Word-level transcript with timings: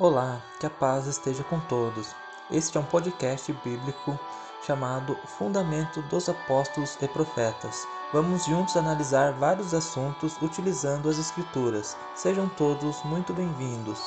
Olá, 0.00 0.40
que 0.58 0.64
a 0.64 0.70
paz 0.70 1.06
esteja 1.06 1.44
com 1.44 1.60
todos. 1.60 2.16
Este 2.50 2.78
é 2.78 2.80
um 2.80 2.84
podcast 2.84 3.52
bíblico 3.62 4.18
chamado 4.66 5.14
Fundamento 5.26 6.00
dos 6.08 6.26
Apóstolos 6.26 6.96
e 7.02 7.06
Profetas. 7.06 7.86
Vamos 8.10 8.46
juntos 8.46 8.78
analisar 8.78 9.34
vários 9.34 9.74
assuntos 9.74 10.40
utilizando 10.40 11.10
as 11.10 11.18
Escrituras. 11.18 11.98
Sejam 12.14 12.48
todos 12.48 13.04
muito 13.04 13.34
bem-vindos. 13.34 14.00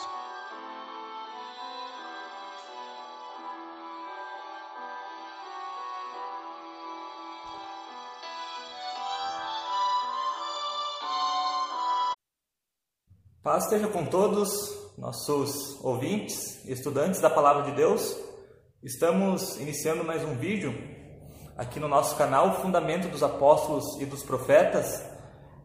Paz 13.44 13.66
esteja 13.66 13.88
com 13.89 14.04
todos 14.07 14.82
nossos 14.97 15.83
ouvintes, 15.83 16.64
estudantes 16.68 17.20
da 17.20 17.29
Palavra 17.29 17.64
de 17.64 17.71
Deus. 17.71 18.15
Estamos 18.82 19.60
iniciando 19.60 20.04
mais 20.04 20.24
um 20.24 20.36
vídeo 20.36 20.74
aqui 21.57 21.79
no 21.79 21.88
nosso 21.88 22.16
canal 22.16 22.61
Fundamento 22.61 23.07
dos 23.10 23.24
Apóstolos 23.24 24.00
e 24.00 24.06
dos 24.06 24.24
Profetas. 24.24 25.04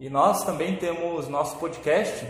E 0.01 0.09
nós 0.09 0.45
também 0.45 0.77
temos 0.77 1.29
nosso 1.29 1.57
podcast 1.59 2.27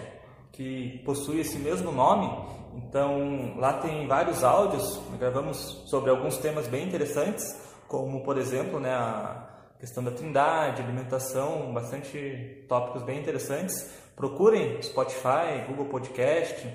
que 0.52 0.98
possui 1.04 1.40
esse 1.40 1.58
mesmo 1.58 1.92
nome. 1.92 2.30
Então, 2.76 3.56
lá 3.56 3.74
tem 3.74 4.06
vários 4.06 4.42
áudios, 4.42 5.00
gravamos 5.18 5.56
sobre 5.86 6.10
alguns 6.10 6.38
temas 6.38 6.66
bem 6.66 6.86
interessantes, 6.86 7.44
como 7.86 8.22
por 8.22 8.38
exemplo, 8.38 8.80
né, 8.80 8.92
a 8.92 9.57
questão 9.78 10.02
da 10.02 10.10
Trindade, 10.10 10.82
alimentação, 10.82 11.72
bastante 11.72 12.64
tópicos 12.68 13.02
bem 13.02 13.20
interessantes. 13.20 13.92
Procurem 14.16 14.82
Spotify, 14.82 15.64
Google 15.68 15.86
Podcast, 15.86 16.66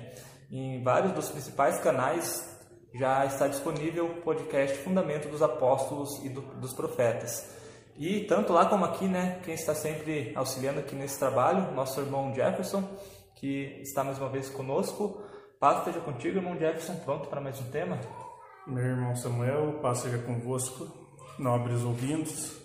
em 0.50 0.82
vários 0.82 1.12
dos 1.12 1.30
principais 1.30 1.78
canais 1.80 2.54
já 2.94 3.26
está 3.26 3.48
disponível 3.48 4.06
o 4.06 4.22
podcast 4.22 4.78
Fundamento 4.78 5.28
dos 5.28 5.42
Apóstolos 5.42 6.24
e 6.24 6.28
do, 6.28 6.40
dos 6.40 6.72
Profetas. 6.72 7.52
E 7.96 8.20
tanto 8.20 8.52
lá 8.52 8.66
como 8.66 8.84
aqui, 8.84 9.06
né, 9.06 9.40
quem 9.44 9.54
está 9.54 9.74
sempre 9.74 10.32
auxiliando 10.36 10.78
aqui 10.78 10.94
nesse 10.94 11.18
trabalho, 11.18 11.72
nosso 11.72 12.00
irmão 12.00 12.32
Jefferson, 12.32 12.88
que 13.34 13.80
está 13.82 14.04
mais 14.04 14.18
uma 14.18 14.28
vez 14.28 14.48
conosco. 14.48 15.20
Paz 15.58 15.78
esteja 15.78 16.00
contigo, 16.00 16.38
irmão 16.38 16.56
Jefferson, 16.56 16.94
pronto 17.04 17.28
para 17.28 17.40
mais 17.40 17.60
um 17.60 17.68
tema? 17.70 17.98
Meu 18.66 18.84
irmão 18.84 19.14
Samuel, 19.16 19.80
paz 19.82 19.98
seja 19.98 20.18
convosco, 20.18 20.86
nobres 21.36 21.82
ouvintes, 21.82 22.63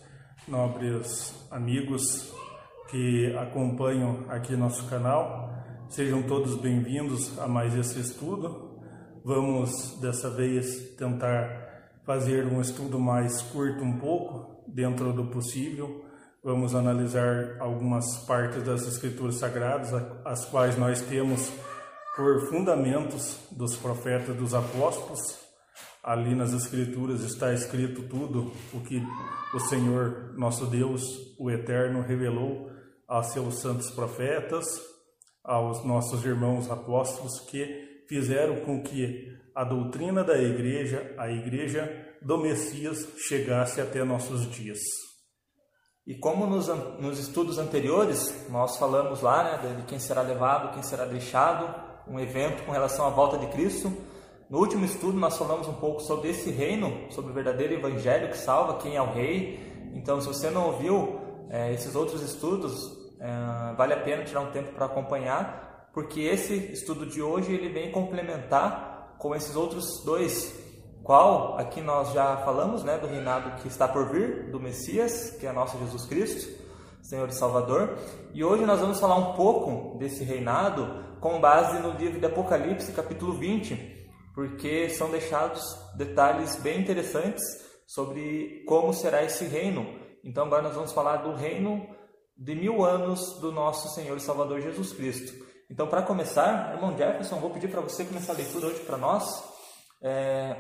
nobres 0.50 1.34
amigos 1.52 2.34
que 2.90 3.36
acompanham 3.38 4.26
aqui 4.30 4.56
nosso 4.56 4.88
canal. 4.90 5.54
Sejam 5.90 6.24
todos 6.24 6.56
bem-vindos 6.56 7.38
a 7.38 7.48
mais 7.48 7.76
esse 7.76 8.00
estudo. 8.00 8.82
Vamos 9.24 10.00
dessa 10.02 10.30
vez 10.30 10.96
tentar 10.98 12.02
fazer 12.04 12.46
um 12.46 12.60
estudo 12.60 13.00
mais 13.00 13.42
curto 13.44 13.84
um 13.84 14.00
pouco, 14.00 14.64
dentro 14.68 15.14
do 15.14 15.26
possível. 15.26 16.04
Vamos 16.44 16.74
analisar 16.74 17.58
algumas 17.60 18.18
partes 18.26 18.64
das 18.64 18.88
escrituras 18.88 19.36
sagradas, 19.36 19.94
as 20.26 20.46
quais 20.46 20.78
nós 20.78 21.02
temos 21.02 21.52
por 22.16 22.50
fundamentos 22.50 23.40
dos 23.52 23.76
profetas 23.76 24.36
dos 24.36 24.54
apóstolos. 24.56 25.49
Ali 26.10 26.34
nas 26.34 26.54
escrituras 26.54 27.22
está 27.22 27.54
escrito 27.54 28.02
tudo 28.10 28.52
o 28.74 28.80
que 28.80 29.00
o 29.54 29.60
Senhor, 29.60 30.34
nosso 30.36 30.66
Deus, 30.66 31.04
o 31.38 31.52
Eterno, 31.52 32.02
revelou 32.02 32.72
a 33.08 33.22
seus 33.22 33.62
santos 33.62 33.92
profetas, 33.92 34.66
aos 35.44 35.86
nossos 35.86 36.26
irmãos 36.26 36.68
apóstolos 36.72 37.40
que 37.42 38.04
fizeram 38.10 38.62
com 38.62 38.82
que 38.82 39.38
a 39.54 39.64
doutrina 39.64 40.24
da 40.24 40.36
igreja, 40.36 41.14
a 41.16 41.30
igreja 41.30 41.88
do 42.24 42.40
Messias, 42.40 43.08
chegasse 43.28 43.80
até 43.80 44.04
nossos 44.04 44.50
dias. 44.50 44.80
E 46.08 46.16
como 46.16 46.48
nos, 46.48 46.70
nos 47.00 47.20
estudos 47.20 47.60
anteriores, 47.60 48.50
nós 48.50 48.80
falamos 48.80 49.22
lá 49.22 49.62
né, 49.62 49.76
de 49.76 49.84
quem 49.84 50.00
será 50.00 50.24
levado, 50.24 50.74
quem 50.74 50.82
será 50.82 51.06
deixado, 51.06 51.72
um 52.08 52.20
evento 52.20 52.64
com 52.64 52.72
relação 52.72 53.06
à 53.06 53.12
volta 53.12 53.38
de 53.38 53.46
Cristo. 53.52 53.96
No 54.50 54.58
último 54.58 54.84
estudo, 54.84 55.16
nós 55.16 55.38
falamos 55.38 55.68
um 55.68 55.74
pouco 55.74 56.02
sobre 56.02 56.30
esse 56.30 56.50
reino, 56.50 57.06
sobre 57.12 57.30
o 57.30 57.34
verdadeiro 57.36 57.76
evangelho 57.76 58.30
que 58.30 58.38
salva, 58.38 58.80
quem 58.80 58.96
é 58.96 59.02
o 59.02 59.12
rei. 59.12 59.60
Então, 59.94 60.20
se 60.20 60.26
você 60.26 60.50
não 60.50 60.66
ouviu 60.66 61.20
é, 61.52 61.72
esses 61.72 61.96
outros 61.96 62.24
estudos, 62.24 62.92
é, 63.20 63.76
vale 63.76 63.94
a 63.94 63.98
pena 63.98 64.24
tirar 64.24 64.42
um 64.42 64.50
tempo 64.50 64.72
para 64.72 64.88
acompanhar, 64.88 65.92
porque 65.94 66.22
esse 66.22 66.56
estudo 66.72 67.06
de 67.06 67.22
hoje 67.22 67.54
ele 67.54 67.70
vem 67.70 67.92
complementar 67.92 69.14
com 69.20 69.36
esses 69.36 69.56
outros 69.56 70.04
dois, 70.04 70.60
qual 71.04 71.56
aqui 71.60 71.80
nós 71.80 72.12
já 72.12 72.38
falamos, 72.38 72.84
né, 72.84 72.98
do 72.98 73.06
reinado 73.06 73.62
que 73.62 73.68
está 73.68 73.88
por 73.88 74.10
vir, 74.10 74.50
do 74.50 74.60
Messias, 74.60 75.30
que 75.40 75.46
é 75.46 75.52
nosso 75.52 75.78
Jesus 75.78 76.06
Cristo, 76.06 76.60
Senhor 77.04 77.30
e 77.30 77.34
Salvador, 77.34 78.00
e 78.34 78.44
hoje 78.44 78.66
nós 78.66 78.80
vamos 78.80 79.00
falar 79.00 79.16
um 79.16 79.34
pouco 79.34 79.96
desse 80.00 80.24
reinado 80.24 81.04
com 81.20 81.40
base 81.40 81.80
no 81.80 81.92
livro 81.92 82.20
de 82.20 82.26
Apocalipse, 82.26 82.92
capítulo 82.94 83.34
20, 83.34 83.99
porque 84.40 84.90
são 84.90 85.12
deixados 85.12 85.62
detalhes 85.98 86.56
bem 86.56 86.80
interessantes 86.80 87.44
sobre 87.86 88.64
como 88.66 88.94
será 88.94 89.22
esse 89.22 89.44
reino. 89.44 89.86
Então 90.24 90.46
agora 90.46 90.62
nós 90.62 90.76
vamos 90.76 90.94
falar 90.94 91.18
do 91.18 91.34
reino 91.34 91.86
de 92.38 92.56
mil 92.56 92.86
anos 92.86 93.38
do 93.42 93.52
nosso 93.52 93.94
Senhor 93.94 94.16
e 94.16 94.22
Salvador 94.22 94.62
Jesus 94.62 94.94
Cristo. 94.94 95.46
Então, 95.70 95.88
para 95.88 96.04
começar, 96.04 96.74
irmão 96.74 96.98
Jefferson, 96.98 97.36
vou 97.36 97.50
pedir 97.50 97.68
para 97.68 97.82
você 97.82 98.06
começar 98.06 98.32
a 98.32 98.38
leitura 98.38 98.68
hoje 98.68 98.80
para 98.80 98.98
nós. 98.98 99.44
É, 100.02 100.56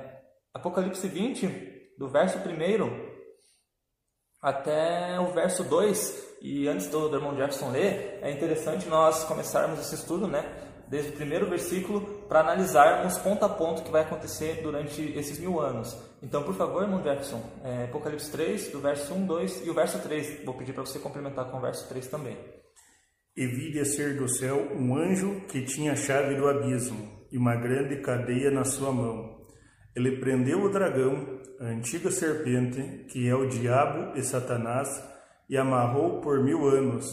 Apocalipse 0.53 1.07
20, 1.07 1.95
do 1.97 2.09
verso 2.09 2.37
1 2.37 3.09
até 4.41 5.17
o 5.21 5.27
verso 5.31 5.63
2. 5.63 6.37
E 6.41 6.67
antes 6.67 6.87
do, 6.87 7.07
do 7.07 7.15
irmão 7.15 7.33
Jefferson 7.33 7.71
ler, 7.71 8.19
é 8.21 8.29
interessante 8.29 8.89
nós 8.89 9.23
começarmos 9.23 9.79
esse 9.79 9.95
estudo, 9.95 10.27
né? 10.27 10.68
Desde 10.89 11.11
o 11.11 11.15
primeiro 11.15 11.47
versículo, 11.47 12.01
para 12.27 12.39
analisarmos 12.39 13.17
ponto 13.19 13.45
a 13.45 13.49
ponto 13.49 13.81
o 13.81 13.83
que 13.83 13.91
vai 13.91 14.01
acontecer 14.01 14.61
durante 14.63 15.01
esses 15.15 15.37
mil 15.37 15.59
anos. 15.59 15.95
Então, 16.21 16.41
por 16.41 16.55
favor, 16.55 16.81
irmão 16.81 17.03
Jefferson, 17.03 17.41
é, 17.63 17.85
Apocalipse 17.85 18.31
3, 18.31 18.69
do 18.71 18.79
verso 18.79 19.13
1, 19.13 19.25
2 19.25 19.67
e 19.67 19.69
o 19.69 19.73
verso 19.73 19.99
3. 19.99 20.43
Vou 20.43 20.55
pedir 20.55 20.73
para 20.73 20.83
você 20.83 20.97
complementar 20.97 21.45
com 21.51 21.57
o 21.57 21.61
verso 21.61 21.87
3 21.89 22.07
também. 22.07 22.35
E 23.37 23.45
vi 23.45 23.71
descer 23.71 24.17
do 24.17 24.27
céu 24.27 24.67
um 24.73 24.97
anjo 24.97 25.41
que 25.47 25.61
tinha 25.61 25.93
a 25.93 25.95
chave 25.95 26.35
do 26.35 26.47
abismo 26.47 27.25
e 27.31 27.37
uma 27.37 27.55
grande 27.55 27.97
cadeia 27.97 28.49
na 28.49 28.65
sua 28.65 28.91
mão. 28.91 29.39
Ele 29.95 30.19
prendeu 30.19 30.63
o 30.63 30.69
dragão, 30.69 31.39
a 31.59 31.65
antiga 31.65 32.09
serpente, 32.09 33.05
que 33.11 33.27
é 33.27 33.35
o 33.35 33.47
diabo 33.47 34.17
e 34.17 34.23
Satanás, 34.23 34.89
e 35.47 35.57
amarrou 35.57 36.19
por 36.21 36.43
mil 36.43 36.67
anos, 36.67 37.05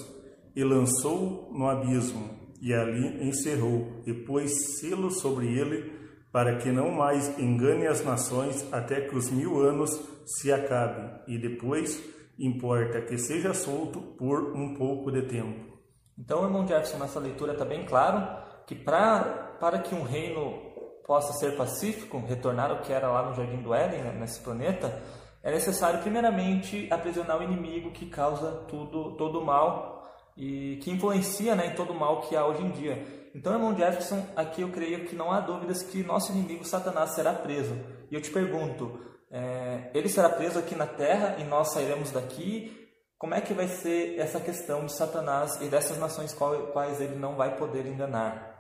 e 0.54 0.64
lançou 0.64 1.52
no 1.52 1.68
abismo, 1.68 2.35
e 2.60 2.72
ali 2.74 3.28
encerrou, 3.28 4.02
e 4.06 4.12
pôs 4.12 4.78
selo 4.78 5.10
sobre 5.10 5.46
ele 5.46 5.92
para 6.32 6.56
que 6.56 6.70
não 6.70 6.90
mais 6.90 7.38
engane 7.38 7.86
as 7.86 8.04
nações 8.04 8.66
até 8.72 9.00
que 9.00 9.16
os 9.16 9.30
mil 9.30 9.60
anos 9.60 9.90
se 10.26 10.52
acabem, 10.52 11.10
e 11.26 11.38
depois 11.38 12.02
importa 12.38 13.00
que 13.00 13.16
seja 13.16 13.54
solto 13.54 14.00
por 14.18 14.54
um 14.54 14.74
pouco 14.74 15.10
de 15.10 15.22
tempo. 15.22 15.78
Então, 16.18 16.44
irmão 16.44 16.66
Jefferson, 16.66 16.98
nessa 16.98 17.20
leitura 17.20 17.52
está 17.52 17.64
bem 17.64 17.86
claro 17.86 18.26
que 18.66 18.74
pra, 18.74 19.56
para 19.60 19.78
que 19.78 19.94
um 19.94 20.02
reino 20.02 20.60
possa 21.06 21.32
ser 21.34 21.56
pacífico, 21.56 22.18
retornar 22.18 22.70
ao 22.70 22.80
que 22.80 22.92
era 22.92 23.08
lá 23.08 23.28
no 23.28 23.34
Jardim 23.34 23.62
do 23.62 23.72
Éden, 23.72 24.02
né, 24.02 24.12
nesse 24.18 24.40
planeta, 24.40 25.00
é 25.42 25.50
necessário 25.50 26.00
primeiramente 26.00 26.88
aprisionar 26.90 27.38
o 27.38 27.44
inimigo 27.44 27.92
que 27.92 28.06
causa 28.06 28.50
tudo, 28.68 29.12
todo 29.16 29.40
o 29.40 29.44
mal 29.46 29.95
e 30.36 30.78
que 30.82 30.90
influencia 30.90 31.54
né, 31.54 31.68
em 31.68 31.74
todo 31.74 31.92
o 31.92 31.98
mal 31.98 32.22
que 32.22 32.36
há 32.36 32.46
hoje 32.46 32.62
em 32.62 32.70
dia. 32.70 33.02
Então, 33.34 33.52
irmão 33.52 33.76
Jefferson, 33.76 34.26
aqui 34.36 34.62
eu 34.62 34.70
creio 34.70 35.06
que 35.06 35.14
não 35.14 35.32
há 35.32 35.40
dúvidas 35.40 35.82
que 35.82 36.02
nosso 36.02 36.32
inimigo 36.32 36.64
Satanás 36.64 37.10
será 37.10 37.32
preso. 37.32 37.74
E 38.10 38.14
eu 38.14 38.20
te 38.20 38.30
pergunto, 38.30 39.00
é, 39.30 39.90
ele 39.94 40.08
será 40.08 40.28
preso 40.28 40.58
aqui 40.58 40.74
na 40.74 40.86
terra 40.86 41.36
e 41.38 41.44
nós 41.44 41.72
sairemos 41.72 42.10
daqui? 42.10 42.86
Como 43.18 43.34
é 43.34 43.40
que 43.40 43.54
vai 43.54 43.66
ser 43.66 44.18
essa 44.18 44.38
questão 44.38 44.84
de 44.84 44.92
Satanás 44.92 45.60
e 45.62 45.68
dessas 45.68 45.98
nações 45.98 46.34
quais 46.34 47.00
ele 47.00 47.16
não 47.16 47.34
vai 47.34 47.56
poder 47.56 47.86
enganar? 47.86 48.54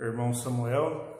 Irmão 0.00 0.32
Samuel, 0.32 1.16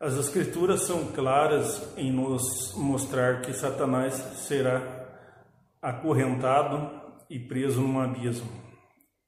as 0.00 0.14
escrituras 0.14 0.82
são 0.82 1.06
claras 1.12 1.96
em 1.96 2.12
nos 2.12 2.74
mostrar 2.76 3.42
que 3.42 3.52
Satanás 3.52 4.14
será 4.46 5.06
acorrentado 5.80 7.00
e 7.30 7.38
preso 7.38 7.80
num 7.80 8.00
abismo 8.00 8.67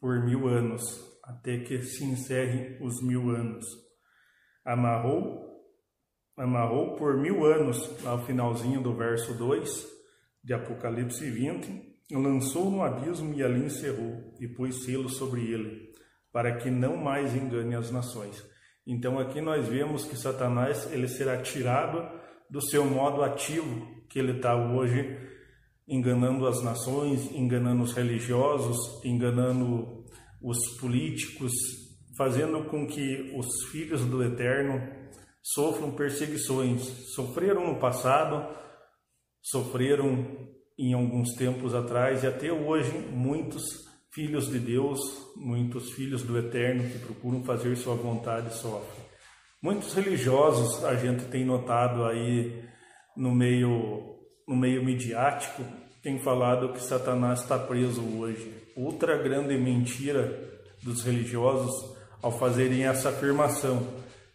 por 0.00 0.24
mil 0.24 0.48
anos 0.48 0.82
até 1.30 1.58
que 1.58 1.82
se 1.82 2.04
encerrem 2.04 2.76
os 2.80 3.00
mil 3.02 3.30
anos. 3.30 3.64
Amarrou, 4.64 5.62
amarrou 6.36 6.96
por 6.96 7.16
mil 7.16 7.44
anos, 7.44 8.04
ao 8.04 8.24
finalzinho 8.24 8.82
do 8.82 8.94
verso 8.94 9.34
2 9.34 9.86
de 10.42 10.54
Apocalipse 10.54 11.30
20, 11.30 11.98
lançou 12.12 12.70
no 12.70 12.82
abismo 12.82 13.32
e 13.34 13.42
ali 13.42 13.66
encerrou, 13.66 14.34
e 14.40 14.48
pôs 14.48 14.84
selo 14.84 15.08
sobre 15.08 15.42
ele, 15.42 15.92
para 16.32 16.56
que 16.56 16.70
não 16.70 16.96
mais 16.96 17.34
engane 17.34 17.76
as 17.76 17.90
nações. 17.90 18.42
Então 18.86 19.18
aqui 19.18 19.40
nós 19.40 19.68
vemos 19.68 20.04
que 20.04 20.16
Satanás 20.16 20.90
ele 20.92 21.06
será 21.06 21.40
tirado 21.42 22.08
do 22.48 22.60
seu 22.60 22.84
modo 22.84 23.22
ativo 23.22 23.86
que 24.08 24.18
ele 24.18 24.36
está 24.36 24.56
hoje, 24.56 25.29
enganando 25.90 26.46
as 26.46 26.62
nações, 26.62 27.32
enganando 27.32 27.82
os 27.82 27.92
religiosos, 27.92 29.04
enganando 29.04 30.04
os 30.40 30.78
políticos, 30.78 31.52
fazendo 32.16 32.64
com 32.66 32.86
que 32.86 33.34
os 33.36 33.64
filhos 33.70 34.04
do 34.04 34.22
Eterno 34.22 34.80
sofram 35.42 35.90
perseguições. 35.90 36.82
Sofreram 37.14 37.66
no 37.66 37.80
passado, 37.80 38.56
sofreram 39.42 40.48
em 40.78 40.94
alguns 40.94 41.34
tempos 41.34 41.74
atrás 41.74 42.22
e 42.22 42.26
até 42.28 42.52
hoje 42.52 42.96
muitos 43.10 43.64
filhos 44.12 44.48
de 44.48 44.60
Deus, 44.60 45.00
muitos 45.36 45.90
filhos 45.92 46.22
do 46.22 46.38
Eterno 46.38 46.88
que 46.88 46.98
procuram 47.00 47.42
fazer 47.42 47.76
sua 47.76 47.96
vontade 47.96 48.54
sofrem. 48.54 49.04
Muitos 49.60 49.92
religiosos 49.92 50.84
a 50.84 50.94
gente 50.94 51.24
tem 51.24 51.44
notado 51.44 52.04
aí 52.04 52.64
no 53.16 53.34
meio 53.34 54.08
no 54.48 54.56
meio 54.56 54.84
midiático 54.84 55.62
tem 56.02 56.18
falado 56.18 56.72
que 56.72 56.82
Satanás 56.82 57.42
está 57.42 57.58
preso 57.58 58.02
hoje. 58.18 58.52
Outra 58.76 59.16
grande 59.18 59.56
mentira 59.58 60.38
dos 60.82 61.02
religiosos 61.02 61.94
ao 62.22 62.32
fazerem 62.32 62.84
essa 62.86 63.10
afirmação 63.10 63.86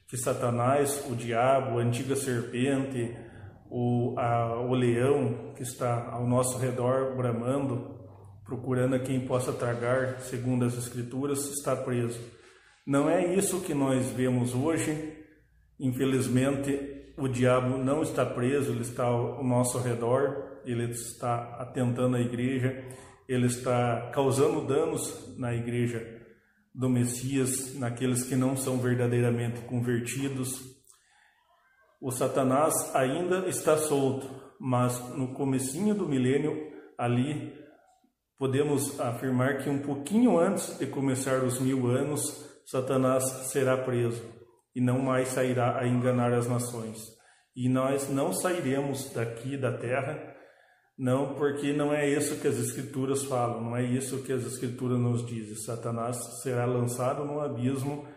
que 0.08 0.18
Satanás, 0.18 1.04
o 1.10 1.16
diabo, 1.16 1.80
a 1.80 1.82
antiga 1.82 2.16
serpente, 2.16 3.16
o, 3.70 4.14
a, 4.18 4.62
o 4.62 4.74
leão 4.74 5.54
que 5.56 5.64
está 5.64 6.10
ao 6.12 6.28
nosso 6.28 6.58
redor 6.60 7.16
bramando, 7.16 8.00
procurando 8.46 8.96
a 8.96 9.00
quem 9.00 9.26
possa 9.26 9.52
tragar, 9.52 10.20
segundo 10.22 10.66
as 10.66 10.78
Escrituras, 10.78 11.50
está 11.50 11.76
preso. 11.76 12.20
Não 12.86 13.10
é 13.10 13.34
isso 13.34 13.62
que 13.62 13.74
nós 13.74 14.06
vemos 14.12 14.54
hoje. 14.54 15.18
Infelizmente, 15.80 17.14
o 17.18 17.28
diabo 17.28 17.78
não 17.78 18.04
está 18.04 18.24
preso, 18.24 18.72
ele 18.72 18.82
está 18.82 19.06
ao 19.06 19.44
nosso 19.44 19.80
redor, 19.80 20.55
ele 20.66 20.92
está 20.92 21.56
atentando 21.60 22.16
a 22.16 22.22
igreja, 22.22 22.84
ele 23.28 23.48
está 23.48 24.12
causando 24.14 24.66
danos 24.68 25.38
na 25.38 25.54
igreja 25.54 26.06
do 26.74 26.90
Messias, 26.90 27.74
naqueles 27.76 28.24
que 28.24 28.36
não 28.36 28.56
são 28.58 28.78
verdadeiramente 28.78 29.62
convertidos, 29.62 30.76
o 32.02 32.12
Satanás 32.12 32.94
ainda 32.94 33.48
está 33.48 33.78
solto, 33.78 34.30
mas 34.60 35.00
no 35.16 35.34
comecinho 35.34 35.96
do 35.96 36.08
milênio, 36.08 36.56
ali 36.98 37.54
podemos 38.38 39.00
afirmar 39.00 39.64
que 39.64 39.70
um 39.70 39.80
pouquinho 39.80 40.38
antes 40.38 40.78
de 40.78 40.86
começar 40.86 41.44
os 41.44 41.60
mil 41.60 41.88
anos, 41.88 42.46
Satanás 42.66 43.24
será 43.52 43.78
preso 43.78 44.22
e 44.76 44.82
não 44.82 45.00
mais 45.00 45.30
sairá 45.30 45.80
a 45.80 45.88
enganar 45.88 46.34
as 46.34 46.48
nações. 46.48 47.00
E 47.56 47.70
nós 47.70 48.10
não 48.10 48.34
sairemos 48.34 49.14
daqui 49.14 49.58
da 49.58 49.78
terra, 49.78 50.35
não 50.98 51.36
porque 51.36 51.74
não 51.74 51.94
é 51.94 52.10
isso 52.10 52.40
que 52.40 52.48
as 52.48 52.58
escrituras 52.58 53.24
falam, 53.26 53.62
não 53.62 53.76
é 53.76 53.84
isso 53.84 54.24
que 54.24 54.32
as 54.32 54.46
escrituras 54.46 54.98
nos 54.98 55.26
dizem. 55.26 55.56
Satanás 55.56 56.18
será 56.42 56.66
lançado 56.66 57.26
no 57.26 57.40
abismo 57.40 58.08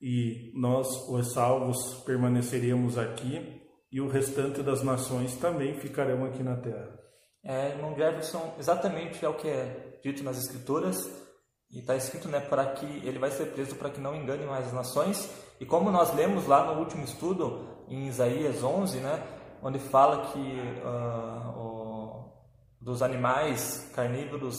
e 0.00 0.52
nós, 0.54 0.86
os 1.08 1.32
salvos, 1.32 2.02
permaneceremos 2.04 2.98
aqui 2.98 3.62
e 3.90 4.00
o 4.00 4.08
restante 4.08 4.62
das 4.62 4.82
nações 4.82 5.36
também 5.36 5.74
ficarão 5.74 6.24
aqui 6.24 6.42
na 6.42 6.56
terra. 6.56 6.98
É, 7.44 7.70
irmão 7.70 7.94
Jefferson, 7.94 8.54
exatamente 8.58 9.24
é 9.24 9.28
o 9.28 9.34
que 9.34 9.46
é 9.46 10.00
dito 10.02 10.24
nas 10.24 10.38
Escrituras, 10.38 11.08
e 11.70 11.80
está 11.80 11.96
escrito 11.96 12.28
né, 12.28 12.40
para 12.40 12.66
que 12.66 12.86
ele 13.06 13.18
vai 13.18 13.30
ser 13.30 13.46
preso 13.46 13.74
para 13.74 13.90
que 13.90 14.00
não 14.00 14.14
engane 14.14 14.46
mais 14.46 14.66
as 14.66 14.72
nações. 14.72 15.28
E 15.60 15.66
como 15.66 15.90
nós 15.90 16.14
lemos 16.14 16.46
lá 16.46 16.72
no 16.72 16.80
último 16.80 17.04
estudo, 17.04 17.84
em 17.88 18.06
Isaías 18.06 18.62
11, 18.62 18.98
né, 18.98 19.22
onde 19.62 19.78
fala 19.78 20.26
que 20.26 20.38
uh, 20.38 21.58
dos 22.84 23.02
animais 23.02 23.90
carnívoros 23.94 24.58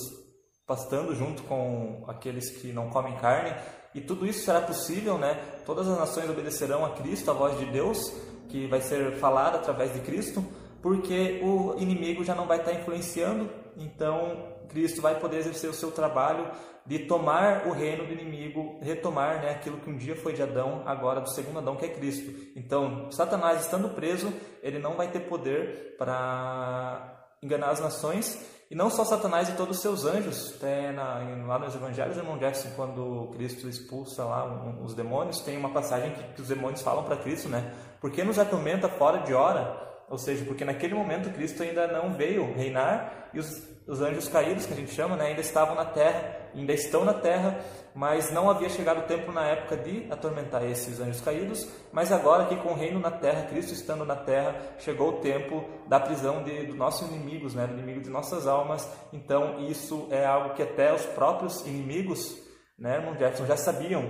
pastando 0.66 1.14
junto 1.14 1.44
com 1.44 2.04
aqueles 2.08 2.50
que 2.50 2.74
não 2.74 2.90
comem 2.90 3.16
carne, 3.18 3.54
e 3.94 4.02
tudo 4.02 4.26
isso 4.26 4.44
será 4.44 4.60
possível, 4.62 5.18
né? 5.18 5.36
Todas 5.64 5.88
as 5.88 5.98
nações 5.98 6.28
obedecerão 6.28 6.84
a 6.84 6.90
Cristo, 6.90 7.30
a 7.30 7.36
voz 7.36 7.58
de 7.60 7.66
Deus, 7.68 8.12
que 8.50 8.66
vai 8.66 8.82
ser 8.82 9.18
falada 9.18 9.58
através 9.58 9.94
de 9.94 10.00
Cristo, 10.00 10.44
porque 10.82 11.40
o 11.44 11.76
inimigo 11.78 12.24
já 12.24 12.34
não 12.34 12.48
vai 12.48 12.58
estar 12.58 12.74
influenciando, 12.74 13.48
então 13.78 14.56
Cristo 14.70 15.02
vai 15.02 15.20
poder 15.20 15.38
exercer 15.38 15.70
o 15.70 15.74
seu 15.74 15.92
trabalho 15.92 16.50
de 16.86 17.00
tomar 17.00 17.68
o 17.68 17.72
reino 17.72 18.06
do 18.06 18.14
inimigo, 18.14 18.80
retomar 18.82 19.42
né, 19.42 19.52
aquilo 19.52 19.78
que 19.78 19.90
um 19.90 19.98
dia 19.98 20.16
foi 20.16 20.34
de 20.34 20.42
Adão, 20.42 20.84
agora 20.86 21.22
do 21.22 21.30
segundo 21.30 21.60
Adão, 21.60 21.76
que 21.76 21.86
é 21.86 21.90
Cristo. 21.90 22.32
Então, 22.56 23.10
Satanás 23.12 23.62
estando 23.62 23.90
preso, 23.90 24.32
ele 24.62 24.78
não 24.78 24.96
vai 24.96 25.10
ter 25.10 25.22
poder 25.22 25.96
para 25.98 27.15
enganar 27.46 27.70
as 27.70 27.80
nações 27.80 28.38
e 28.70 28.76
não 28.76 28.90
só 28.90 29.06
Satanás 29.06 29.48
e 29.48 29.54
todos 29.54 29.78
os 29.78 29.82
seus 29.82 30.06
anjos, 30.06 30.56
até 30.58 30.92
na, 30.92 31.20
lá 31.46 31.60
nos 31.60 31.76
evangelhos, 31.76 32.18
irmão 32.18 32.40
Jefferson, 32.40 32.70
quando 32.76 33.30
Cristo 33.36 33.70
expulsa 33.70 34.26
lá 34.26 34.44
os 34.84 34.96
demônios, 34.96 35.40
tem 35.42 35.56
uma 35.56 35.70
passagem 35.70 36.12
que, 36.12 36.24
que 36.34 36.42
os 36.42 36.48
demônios 36.48 36.82
falam 36.82 37.04
para 37.04 37.16
Cristo, 37.18 37.48
né? 37.48 37.72
Por 38.02 38.12
que 38.12 38.24
nos 38.24 38.40
atormenta 38.40 38.90
fora 38.90 39.20
de 39.20 39.34
hora? 39.34 39.84
Ou 40.10 40.18
seja, 40.18 40.44
porque 40.46 40.66
naquele 40.66 40.96
momento 40.96 41.32
Cristo 41.32 41.62
ainda 41.62 41.88
não 41.88 42.14
veio 42.14 42.54
reinar 42.56 43.30
e 43.34 43.40
os, 43.40 43.64
os 43.88 44.02
anjos 44.02 44.28
caídos, 44.28 44.66
que 44.66 44.74
a 44.74 44.76
gente 44.76 44.94
chama, 44.94 45.16
né, 45.16 45.28
ainda 45.28 45.42
estavam 45.42 45.76
na 45.76 45.86
terra, 45.86 46.45
ainda 46.56 46.74
estão 46.74 47.04
na 47.04 47.14
terra, 47.14 47.60
mas 47.94 48.32
não 48.32 48.50
havia 48.50 48.70
chegado 48.70 49.00
o 49.00 49.04
tempo 49.04 49.32
na 49.32 49.46
época 49.48 49.78
de 49.78 50.06
atormentar 50.12 50.64
esses 50.64 51.00
anjos 51.00 51.22
caídos, 51.22 51.68
mas 51.94 52.12
agora 52.12 52.44
aqui 52.44 52.56
com 52.58 52.70
o 52.70 52.76
reino 52.76 53.00
na 53.00 53.12
terra, 53.12 53.44
Cristo 53.44 53.74
estando 53.74 54.04
na 54.06 54.16
terra, 54.16 54.56
chegou 54.80 55.10
o 55.10 55.20
tempo 55.22 55.64
da 55.88 56.00
prisão 56.00 56.44
de, 56.44 56.66
dos 56.66 56.76
nossos 56.76 57.08
inimigos, 57.10 57.56
né, 57.56 57.66
do 57.66 57.74
inimigo 57.74 58.02
de 58.02 58.10
nossas 58.10 58.48
almas. 58.48 58.90
Então 59.14 59.62
isso 59.70 60.08
é 60.12 60.26
algo 60.26 60.54
que 60.54 60.64
até 60.64 60.94
os 60.94 61.06
próprios 61.06 61.66
inimigos, 61.66 62.38
né, 62.78 62.96
irmão 62.96 63.14
Jefferson, 63.14 63.46
já 63.46 63.58
sabiam 63.58 64.04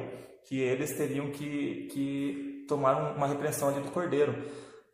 que 0.45 0.59
eles 0.59 0.95
teriam 0.97 1.31
que, 1.31 1.87
que 1.91 2.65
tomar 2.67 3.15
uma 3.15 3.27
repreensão 3.27 3.69
ali 3.69 3.81
do 3.81 3.91
cordeiro. 3.91 4.31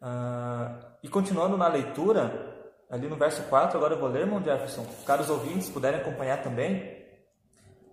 Uh, 0.02 0.86
e 1.04 1.08
continuando 1.08 1.58
na 1.58 1.68
leitura, 1.68 2.52
ali 2.90 3.08
no 3.08 3.16
verso 3.16 3.44
4, 3.44 3.78
agora 3.78 3.94
eu 3.94 4.00
vou 4.00 4.10
ler, 4.10 4.22
irmão 4.22 4.44
Jefferson, 4.44 4.86
caros 5.06 5.30
ouvintes 5.30 5.70
puderem 5.70 6.02
acompanhar 6.02 6.42
também. 6.42 7.01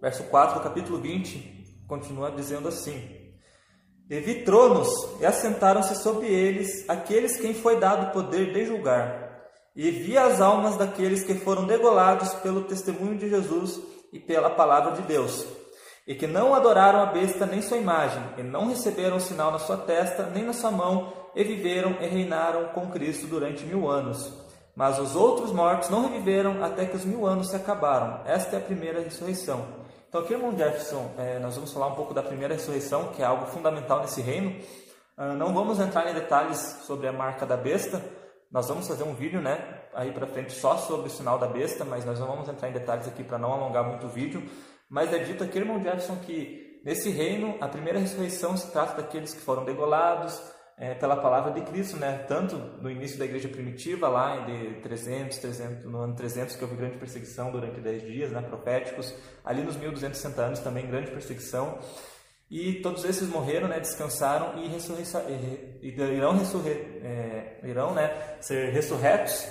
Verso 0.00 0.24
4 0.24 0.58
do 0.58 0.62
capítulo 0.62 0.98
20 0.98 1.82
continua 1.88 2.30
dizendo 2.30 2.68
assim: 2.68 3.02
E 4.08 4.20
vi 4.20 4.44
tronos, 4.44 4.88
e 5.20 5.26
assentaram-se 5.26 5.96
sobre 5.96 6.26
eles 6.26 6.88
aqueles 6.88 7.36
quem 7.36 7.52
foi 7.52 7.80
dado 7.80 8.08
o 8.08 8.12
poder 8.12 8.52
de 8.52 8.64
julgar. 8.64 9.26
E 9.74 9.90
vi 9.90 10.16
as 10.16 10.40
almas 10.40 10.76
daqueles 10.76 11.24
que 11.24 11.34
foram 11.34 11.66
degolados 11.66 12.32
pelo 12.34 12.64
testemunho 12.64 13.18
de 13.18 13.28
Jesus 13.28 13.80
e 14.12 14.20
pela 14.20 14.50
palavra 14.50 14.92
de 14.92 15.02
Deus, 15.02 15.46
e 16.06 16.14
que 16.14 16.26
não 16.26 16.54
adoraram 16.54 17.00
a 17.00 17.06
besta 17.06 17.44
nem 17.44 17.60
sua 17.60 17.76
imagem, 17.76 18.22
e 18.38 18.42
não 18.42 18.68
receberam 18.68 19.20
sinal 19.20 19.50
na 19.50 19.58
sua 19.58 19.76
testa 19.76 20.26
nem 20.26 20.44
na 20.44 20.52
sua 20.52 20.70
mão, 20.70 21.12
e 21.34 21.44
viveram 21.44 21.96
e 22.00 22.06
reinaram 22.06 22.68
com 22.68 22.90
Cristo 22.90 23.26
durante 23.26 23.64
mil 23.64 23.88
anos. 23.88 24.32
Mas 24.74 24.98
os 24.98 25.16
outros 25.16 25.52
mortos 25.52 25.90
não 25.90 26.08
reviveram 26.08 26.62
até 26.62 26.86
que 26.86 26.96
os 26.96 27.04
mil 27.04 27.26
anos 27.26 27.50
se 27.50 27.56
acabaram. 27.56 28.22
Esta 28.24 28.56
é 28.56 28.58
a 28.58 28.62
primeira 28.62 29.00
ressurreição. 29.00 29.77
Então, 30.08 30.22
aqui, 30.22 30.32
irmão 30.32 30.56
Jefferson, 30.56 31.10
é, 31.18 31.38
nós 31.38 31.54
vamos 31.54 31.70
falar 31.70 31.88
um 31.88 31.94
pouco 31.94 32.14
da 32.14 32.22
primeira 32.22 32.54
ressurreição, 32.54 33.12
que 33.12 33.20
é 33.20 33.26
algo 33.26 33.44
fundamental 33.44 34.00
nesse 34.00 34.22
reino. 34.22 34.58
Uh, 35.18 35.34
não 35.34 35.52
vamos 35.52 35.78
entrar 35.78 36.10
em 36.10 36.14
detalhes 36.14 36.58
sobre 36.86 37.06
a 37.08 37.12
marca 37.12 37.44
da 37.44 37.58
besta. 37.58 38.02
Nós 38.50 38.68
vamos 38.68 38.88
fazer 38.88 39.04
um 39.04 39.12
vídeo, 39.12 39.42
né, 39.42 39.82
aí 39.92 40.10
para 40.10 40.26
frente 40.26 40.54
só 40.54 40.78
sobre 40.78 41.08
o 41.08 41.10
sinal 41.10 41.38
da 41.38 41.46
besta, 41.46 41.84
mas 41.84 42.06
nós 42.06 42.18
não 42.18 42.26
vamos 42.26 42.48
entrar 42.48 42.70
em 42.70 42.72
detalhes 42.72 43.06
aqui 43.06 43.22
para 43.22 43.36
não 43.36 43.52
alongar 43.52 43.86
muito 43.86 44.06
o 44.06 44.08
vídeo. 44.08 44.42
Mas 44.88 45.12
é 45.12 45.18
dito 45.18 45.44
aqui, 45.44 45.58
irmão 45.58 45.78
Jefferson, 45.78 46.16
que 46.24 46.80
nesse 46.82 47.10
reino 47.10 47.58
a 47.60 47.68
primeira 47.68 47.98
ressurreição 47.98 48.56
se 48.56 48.72
trata 48.72 49.02
daqueles 49.02 49.34
que 49.34 49.40
foram 49.40 49.66
degolados, 49.66 50.40
é, 50.78 50.94
pela 50.94 51.16
palavra 51.16 51.52
de 51.52 51.61
Cristo, 51.62 51.97
né? 51.97 52.25
Tanto 52.28 52.56
no 52.56 52.88
início 52.88 53.18
da 53.18 53.25
igreja 53.25 53.49
primitiva, 53.49 54.08
lá 54.08 54.44
de 54.44 54.80
300, 54.80 55.38
300, 55.38 55.85
no 55.85 55.99
ano 55.99 56.14
300, 56.14 56.54
que 56.54 56.62
houve 56.62 56.76
grande 56.76 56.99
perseguição 56.99 57.50
durante 57.50 57.80
10 57.80 58.02
dias, 58.02 58.30
né? 58.30 58.40
Proféticos. 58.42 59.12
Ali 59.44 59.62
nos 59.62 59.76
1260 59.76 60.40
anos 60.40 60.61
também 60.61 60.87
grande 60.87 61.11
perseguição. 61.11 61.78
E 62.49 62.75
todos 62.75 63.04
esses 63.04 63.28
morreram, 63.28 63.66
né? 63.66 63.80
Descansaram 63.80 64.56
e, 64.56 64.68
e 65.82 65.88
irão, 65.88 66.38
ressurre, 66.38 66.70
é, 66.70 67.61
irão 67.64 67.92
né? 67.92 68.37
ser 68.40 68.73
ressurretos 68.73 69.47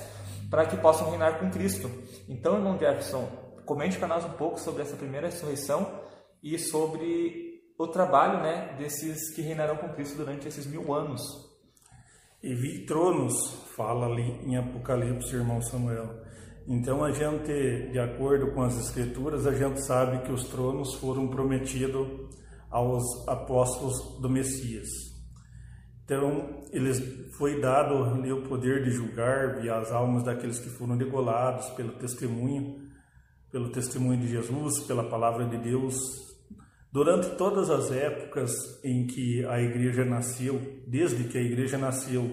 para 0.50 0.66
que 0.66 0.78
possam 0.78 1.10
reinar 1.10 1.40
com 1.40 1.52
Cristo. 1.52 1.92
Então, 2.30 2.56
irmão 2.56 2.80
Jefferson, 2.80 3.28
comente 3.66 3.98
para 3.98 4.08
nós 4.08 4.24
um 4.24 4.32
pouco 4.32 4.58
sobre 4.60 4.82
essa 4.82 4.96
primeira 4.96 5.28
ressurreição 5.28 6.00
e 6.42 6.58
sobre 6.58 7.47
o 7.78 7.88
trabalho 7.88 8.42
né, 8.42 8.76
desses 8.78 9.34
que 9.34 9.42
reinarão 9.42 9.78
com 9.78 9.90
Cristo 9.90 10.18
durante 10.18 10.48
esses 10.48 10.66
mil 10.66 10.94
anos. 10.94 11.22
E 12.42 12.54
vi 12.54 12.86
tronos, 12.86 13.34
fala 13.76 14.08
ali 14.08 14.40
em 14.46 14.58
Apocalipse, 14.58 15.36
irmão 15.36 15.62
Samuel. 15.62 16.24
Então 16.68 17.04
a 17.04 17.12
gente, 17.12 17.92
de 17.92 18.00
acordo 18.00 18.52
com 18.54 18.62
as 18.62 18.78
escrituras, 18.78 19.48
a 19.48 19.54
gente 19.54 19.82
sabe 19.82 20.24
que 20.24 20.32
os 20.32 20.48
tronos 20.50 20.96
foram 20.96 21.28
prometidos 21.28 22.08
aos 22.70 23.28
apóstolos 23.28 24.22
do 24.22 24.30
Messias. 24.30 24.88
Então, 26.04 26.64
eles 26.72 27.02
foi 27.38 27.60
dado 27.60 28.02
ali 28.04 28.32
o 28.32 28.44
poder 28.44 28.82
de 28.84 28.92
julgar 28.92 29.60
via 29.60 29.76
as 29.76 29.92
almas 29.92 30.24
daqueles 30.24 30.58
que 30.58 30.70
foram 30.70 30.98
degolados 30.98 31.70
pelo 31.72 31.94
testemunho, 31.94 32.78
pelo 33.52 33.70
testemunho 33.72 34.20
de 34.22 34.30
Jesus, 34.30 34.80
pela 34.86 35.10
palavra 35.10 35.46
de 35.46 35.58
Deus. 35.58 35.96
Durante 36.98 37.30
todas 37.36 37.70
as 37.70 37.92
épocas 37.92 38.52
em 38.84 39.06
que 39.06 39.46
a 39.46 39.62
igreja 39.62 40.04
nasceu, 40.04 40.60
desde 40.88 41.26
que 41.26 41.38
a 41.38 41.42
igreja 41.42 41.78
nasceu 41.78 42.28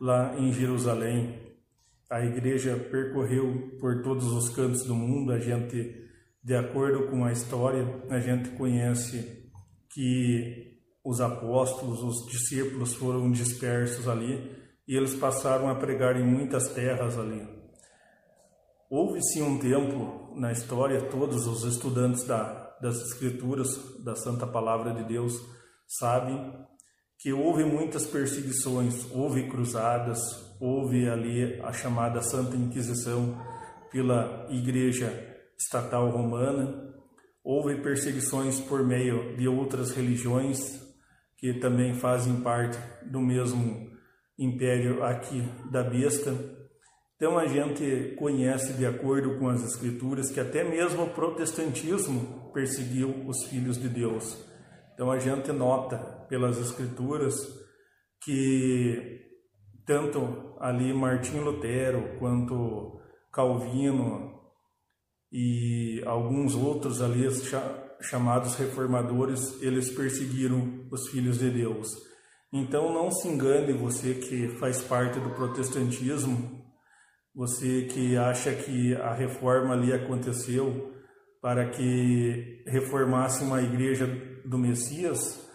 lá 0.00 0.38
em 0.38 0.52
Jerusalém, 0.52 1.56
a 2.08 2.24
igreja 2.24 2.76
percorreu 2.88 3.76
por 3.80 4.04
todos 4.04 4.26
os 4.26 4.48
cantos 4.50 4.84
do 4.84 4.94
mundo, 4.94 5.32
a 5.32 5.40
gente 5.40 6.08
de 6.40 6.54
acordo 6.54 7.08
com 7.08 7.24
a 7.24 7.32
história, 7.32 7.84
a 8.08 8.20
gente 8.20 8.50
conhece 8.50 9.50
que 9.92 10.78
os 11.04 11.20
apóstolos, 11.20 12.00
os 12.00 12.30
discípulos 12.30 12.94
foram 12.94 13.28
dispersos 13.32 14.06
ali 14.06 14.56
e 14.86 14.96
eles 14.96 15.16
passaram 15.16 15.68
a 15.68 15.74
pregar 15.74 16.16
em 16.16 16.24
muitas 16.24 16.68
terras 16.68 17.18
ali. 17.18 17.44
Houve 18.88 19.20
sim 19.20 19.42
um 19.42 19.58
tempo 19.58 20.32
na 20.36 20.52
história, 20.52 21.10
todos 21.10 21.48
os 21.48 21.64
estudantes 21.64 22.24
da, 22.24 22.65
das 22.80 23.00
Escrituras, 23.00 23.68
da 24.02 24.14
Santa 24.14 24.46
Palavra 24.46 24.92
de 24.92 25.04
Deus, 25.04 25.34
sabem 25.86 26.52
que 27.18 27.32
houve 27.32 27.64
muitas 27.64 28.06
perseguições, 28.06 29.10
houve 29.10 29.48
cruzadas, 29.48 30.18
houve 30.60 31.08
ali 31.08 31.60
a 31.62 31.72
chamada 31.72 32.20
Santa 32.20 32.56
Inquisição 32.56 33.36
pela 33.90 34.46
Igreja 34.50 35.10
estatal 35.58 36.10
romana, 36.10 36.94
houve 37.42 37.76
perseguições 37.76 38.60
por 38.60 38.84
meio 38.84 39.36
de 39.36 39.48
outras 39.48 39.90
religiões 39.92 40.84
que 41.38 41.54
também 41.54 41.94
fazem 41.94 42.40
parte 42.40 42.78
do 43.10 43.20
mesmo 43.20 43.90
império 44.38 45.02
aqui 45.04 45.42
da 45.70 45.82
besta. 45.82 46.34
Então 47.16 47.38
a 47.38 47.46
gente 47.46 48.14
conhece 48.18 48.74
de 48.74 48.84
acordo 48.84 49.38
com 49.38 49.48
as 49.48 49.62
escrituras 49.62 50.30
que 50.30 50.40
até 50.40 50.62
mesmo 50.64 51.04
o 51.04 51.10
protestantismo 51.10 52.45
perseguiu 52.56 53.26
os 53.28 53.44
filhos 53.44 53.76
de 53.76 53.86
Deus. 53.86 54.42
Então 54.94 55.10
a 55.12 55.18
gente 55.18 55.52
nota 55.52 55.98
pelas 56.26 56.56
escrituras 56.56 57.34
que 58.24 59.20
tanto 59.84 60.56
ali 60.58 60.90
Martim 60.94 61.40
Lutero 61.40 62.18
quanto 62.18 62.98
Calvino, 63.30 64.40
e 65.30 66.02
alguns 66.06 66.54
outros 66.54 67.02
ali 67.02 67.28
chamados 68.00 68.54
reformadores, 68.54 69.60
eles 69.60 69.90
perseguiram 69.90 70.88
os 70.90 71.10
filhos 71.10 71.38
de 71.38 71.50
Deus. 71.50 71.88
Então 72.50 72.90
não 72.90 73.10
se 73.10 73.28
engane 73.28 73.74
você 73.74 74.14
que 74.14 74.48
faz 74.56 74.80
parte 74.80 75.20
do 75.20 75.28
protestantismo, 75.34 76.64
você 77.34 77.82
que 77.82 78.16
acha 78.16 78.54
que 78.54 78.94
a 78.94 79.12
reforma 79.12 79.74
ali 79.74 79.92
aconteceu 79.92 80.95
para 81.40 81.70
que 81.70 82.62
reformasse 82.66 83.44
uma 83.44 83.62
igreja 83.62 84.06
do 84.44 84.58
Messias, 84.58 85.46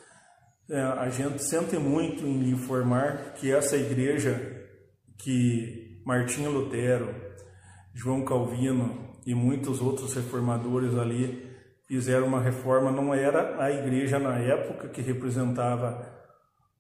é, 0.70 0.82
a 0.82 1.10
gente 1.10 1.44
sente 1.44 1.78
muito 1.78 2.26
em 2.26 2.50
informar 2.50 3.34
que 3.34 3.52
essa 3.52 3.76
igreja 3.76 4.60
que 5.18 6.02
Martinho 6.06 6.52
Lutero, 6.52 7.14
João 7.94 8.24
Calvino, 8.24 9.12
e 9.26 9.36
muitos 9.36 9.82
outros 9.82 10.14
reformadores 10.14 10.96
ali 10.98 11.50
fizeram 11.88 12.28
uma 12.28 12.42
reforma. 12.42 12.92
Não 12.92 13.14
era 13.14 13.64
a 13.64 13.72
igreja 13.72 14.20
na 14.20 14.38
época 14.40 14.90
que 14.90 15.02
representava 15.02 16.10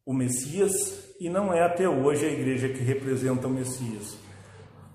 o 0.05 0.13
Messias 0.13 1.15
e 1.19 1.29
não 1.29 1.53
é 1.53 1.61
até 1.63 1.87
hoje 1.87 2.25
a 2.25 2.31
igreja 2.31 2.69
que 2.69 2.79
representa 2.79 3.47
o 3.47 3.51
Messias. 3.51 4.17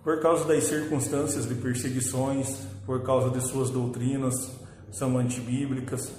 Por 0.07 0.21
causa 0.21 0.45
das 0.45 0.63
circunstâncias 0.63 1.49
de 1.49 1.57
perseguições, 1.57 2.65
por 2.87 3.03
causa 3.03 3.29
de 3.29 3.45
suas 3.45 3.71
doutrinas 3.71 4.35
são 4.93 5.19
antibíblicas, 5.19 6.15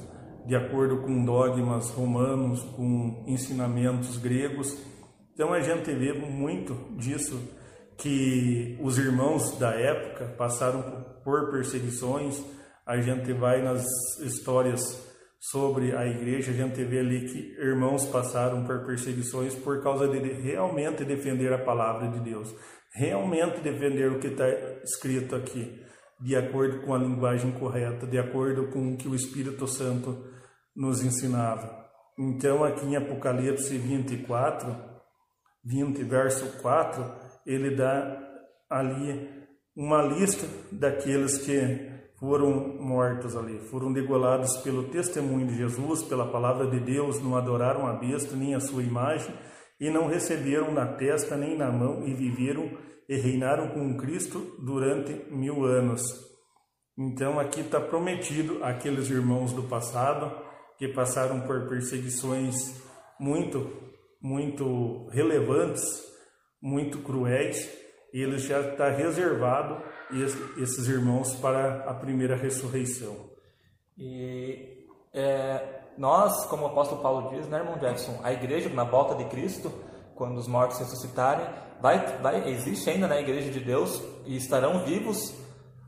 de 0.45 0.57
acordo 0.57 0.97
com 0.97 1.23
dogmas 1.23 1.89
romanos, 1.91 2.61
com 2.75 3.23
ensinamentos 3.25 4.17
gregos. 4.17 4.77
Então 5.33 5.53
a 5.53 5.61
gente 5.61 5.89
vê 5.93 6.11
muito 6.11 6.73
disso 6.97 7.41
que 7.97 8.77
os 8.81 8.97
irmãos 8.97 9.57
da 9.57 9.71
época 9.71 10.35
passaram 10.37 10.83
por 11.23 11.49
perseguições. 11.49 12.43
A 12.85 12.99
gente 12.99 13.31
vai 13.31 13.63
nas 13.63 13.85
histórias 14.19 15.01
sobre 15.39 15.95
a 15.95 16.05
igreja, 16.05 16.51
a 16.51 16.53
gente 16.53 16.83
vê 16.83 16.99
ali 16.99 17.25
que 17.25 17.55
irmãos 17.61 18.05
passaram 18.05 18.65
por 18.65 18.85
perseguições 18.85 19.55
por 19.55 19.81
causa 19.81 20.09
de 20.09 20.19
realmente 20.19 21.05
defender 21.05 21.53
a 21.53 21.63
palavra 21.63 22.09
de 22.09 22.19
Deus, 22.19 22.53
realmente 22.97 23.61
defender 23.61 24.11
o 24.11 24.19
que 24.19 24.27
está 24.27 24.47
escrito 24.83 25.35
aqui, 25.35 25.79
de 26.19 26.35
acordo 26.35 26.81
com 26.81 26.95
a 26.95 26.97
linguagem 26.97 27.51
correta, 27.51 28.07
de 28.07 28.17
acordo 28.17 28.71
com 28.71 28.93
o 28.93 28.97
que 28.97 29.07
o 29.07 29.13
Espírito 29.13 29.67
Santo 29.67 30.25
nos 30.75 31.03
ensinava. 31.03 31.85
Então, 32.17 32.63
aqui 32.63 32.87
em 32.87 32.95
Apocalipse 32.95 33.77
24, 33.77 34.75
20, 35.63 36.03
verso 36.05 36.59
4, 36.59 37.05
ele 37.45 37.75
dá 37.75 38.17
ali 38.67 39.29
uma 39.75 40.01
lista 40.01 40.47
daqueles 40.71 41.37
que 41.37 41.91
foram 42.19 42.79
mortos 42.79 43.37
ali, 43.37 43.59
foram 43.69 43.93
degolados 43.93 44.57
pelo 44.63 44.85
testemunho 44.89 45.45
de 45.45 45.55
Jesus, 45.55 46.01
pela 46.01 46.31
palavra 46.31 46.65
de 46.65 46.79
Deus, 46.79 47.21
não 47.21 47.37
adoraram 47.37 47.85
a 47.85 47.93
besta 47.93 48.35
nem 48.35 48.55
a 48.55 48.59
sua 48.59 48.81
imagem 48.81 49.31
e 49.79 49.89
não 49.89 50.07
receberam 50.07 50.73
na 50.73 50.85
testa 50.93 51.35
nem 51.35 51.57
na 51.57 51.71
mão 51.71 52.07
e 52.07 52.13
viveram 52.13 52.77
e 53.07 53.15
reinaram 53.15 53.69
com 53.69 53.97
Cristo 53.97 54.55
durante 54.59 55.13
mil 55.31 55.63
anos. 55.63 56.01
Então 56.97 57.39
aqui 57.39 57.61
está 57.61 57.79
prometido 57.79 58.63
aqueles 58.63 59.09
irmãos 59.09 59.53
do 59.53 59.63
passado 59.63 60.45
que 60.77 60.87
passaram 60.87 61.41
por 61.41 61.69
perseguições 61.69 62.55
muito, 63.19 63.71
muito 64.21 65.07
relevantes 65.09 66.07
muito 66.61 66.99
cruéis, 66.99 67.69
e 68.13 68.21
ele 68.21 68.37
já 68.37 68.59
está 68.61 68.89
reservado 68.89 69.83
esses 70.57 70.87
irmãos 70.87 71.35
para 71.35 71.83
a 71.89 71.93
primeira 71.93 72.35
ressurreição. 72.35 73.29
E 73.97 74.85
é, 75.13 75.76
nós, 75.97 76.45
como 76.45 76.63
o 76.63 76.67
apóstolo 76.67 77.01
Paulo 77.01 77.29
diz, 77.29 77.47
né, 77.47 77.59
irmão 77.59 77.77
Jackson, 77.77 78.19
a 78.23 78.31
igreja 78.31 78.69
na 78.69 78.83
volta 78.83 79.15
de 79.15 79.25
Cristo, 79.25 79.71
quando 80.15 80.37
os 80.37 80.47
mortos 80.47 80.79
ressuscitarem, 80.79 81.47
vai, 81.81 81.99
vai 82.17 82.49
existe 82.49 82.89
ainda 82.89 83.07
na 83.07 83.15
né, 83.15 83.21
igreja 83.21 83.51
de 83.51 83.59
Deus 83.59 84.01
e 84.25 84.35
estarão 84.35 84.79
vivos 84.83 85.33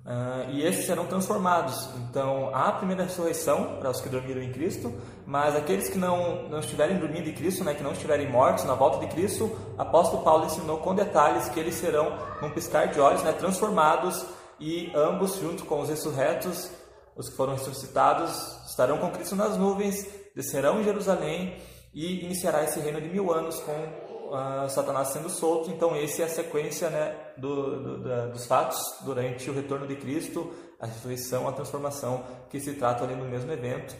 Uh, 0.09 0.49
e 0.49 0.65
esses 0.65 0.87
serão 0.87 1.05
transformados. 1.05 1.87
Então, 1.97 2.49
há 2.51 2.69
a 2.69 2.71
primeira 2.71 3.03
ressurreição 3.03 3.75
para 3.79 3.91
os 3.91 4.01
que 4.01 4.09
dormiram 4.09 4.41
em 4.41 4.51
Cristo, 4.51 4.91
mas 5.23 5.55
aqueles 5.55 5.87
que 5.87 5.99
não, 5.99 6.49
não 6.49 6.59
estiverem 6.59 6.97
dormindo 6.97 7.29
em 7.29 7.33
Cristo, 7.33 7.63
né, 7.63 7.75
que 7.75 7.83
não 7.83 7.91
estiverem 7.91 8.27
mortos 8.27 8.63
na 8.63 8.73
volta 8.73 9.05
de 9.05 9.13
Cristo, 9.13 9.55
apóstolo 9.77 10.23
Paulo 10.23 10.45
ensinou 10.45 10.79
com 10.79 10.95
detalhes 10.95 11.47
que 11.49 11.59
eles 11.59 11.75
serão, 11.75 12.17
num 12.41 12.49
piscar 12.49 12.87
de 12.87 12.99
olhos, 12.99 13.21
né, 13.21 13.33
transformados 13.33 14.25
e 14.59 14.91
ambos, 14.95 15.37
junto 15.39 15.63
com 15.65 15.79
os 15.79 15.89
ressurretos, 15.89 16.71
os 17.19 17.27
que 17.27 17.35
foram 17.35 17.53
ressuscitados, 17.53 18.31
estarão 18.65 18.97
com 18.97 19.11
Cristo 19.11 19.35
nas 19.35 19.57
nuvens, 19.57 20.07
descerão 20.33 20.79
em 20.79 20.85
Jerusalém 20.85 21.61
e 21.93 22.23
iniciará 22.23 22.63
esse 22.63 22.79
reino 22.79 23.01
de 23.01 23.09
mil 23.09 23.29
anos 23.33 23.59
com 23.59 23.73
uh, 23.73 24.69
Satanás 24.69 25.09
sendo 25.09 25.29
solto. 25.29 25.69
Então, 25.69 25.93
essa 25.93 26.21
é 26.21 26.25
a 26.25 26.29
sequência 26.29 26.89
né, 26.89 27.13
do, 27.37 27.83
do, 27.83 28.03
da, 28.03 28.27
dos 28.27 28.45
fatos 28.45 28.79
durante 29.03 29.49
o 29.49 29.53
retorno 29.53 29.85
de 29.85 29.97
Cristo, 29.97 30.49
a 30.79 30.85
ressurreição, 30.85 31.45
a 31.45 31.51
transformação, 31.51 32.23
que 32.49 32.57
se 32.57 32.75
trata 32.75 33.03
ali 33.03 33.15
no 33.15 33.25
mesmo 33.25 33.51
evento. 33.51 33.93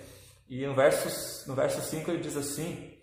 E 0.50 0.66
no 0.66 0.74
verso, 0.74 1.46
no 1.50 1.56
verso 1.56 1.82
5 1.82 2.10
ele 2.10 2.22
diz 2.22 2.38
assim, 2.38 2.94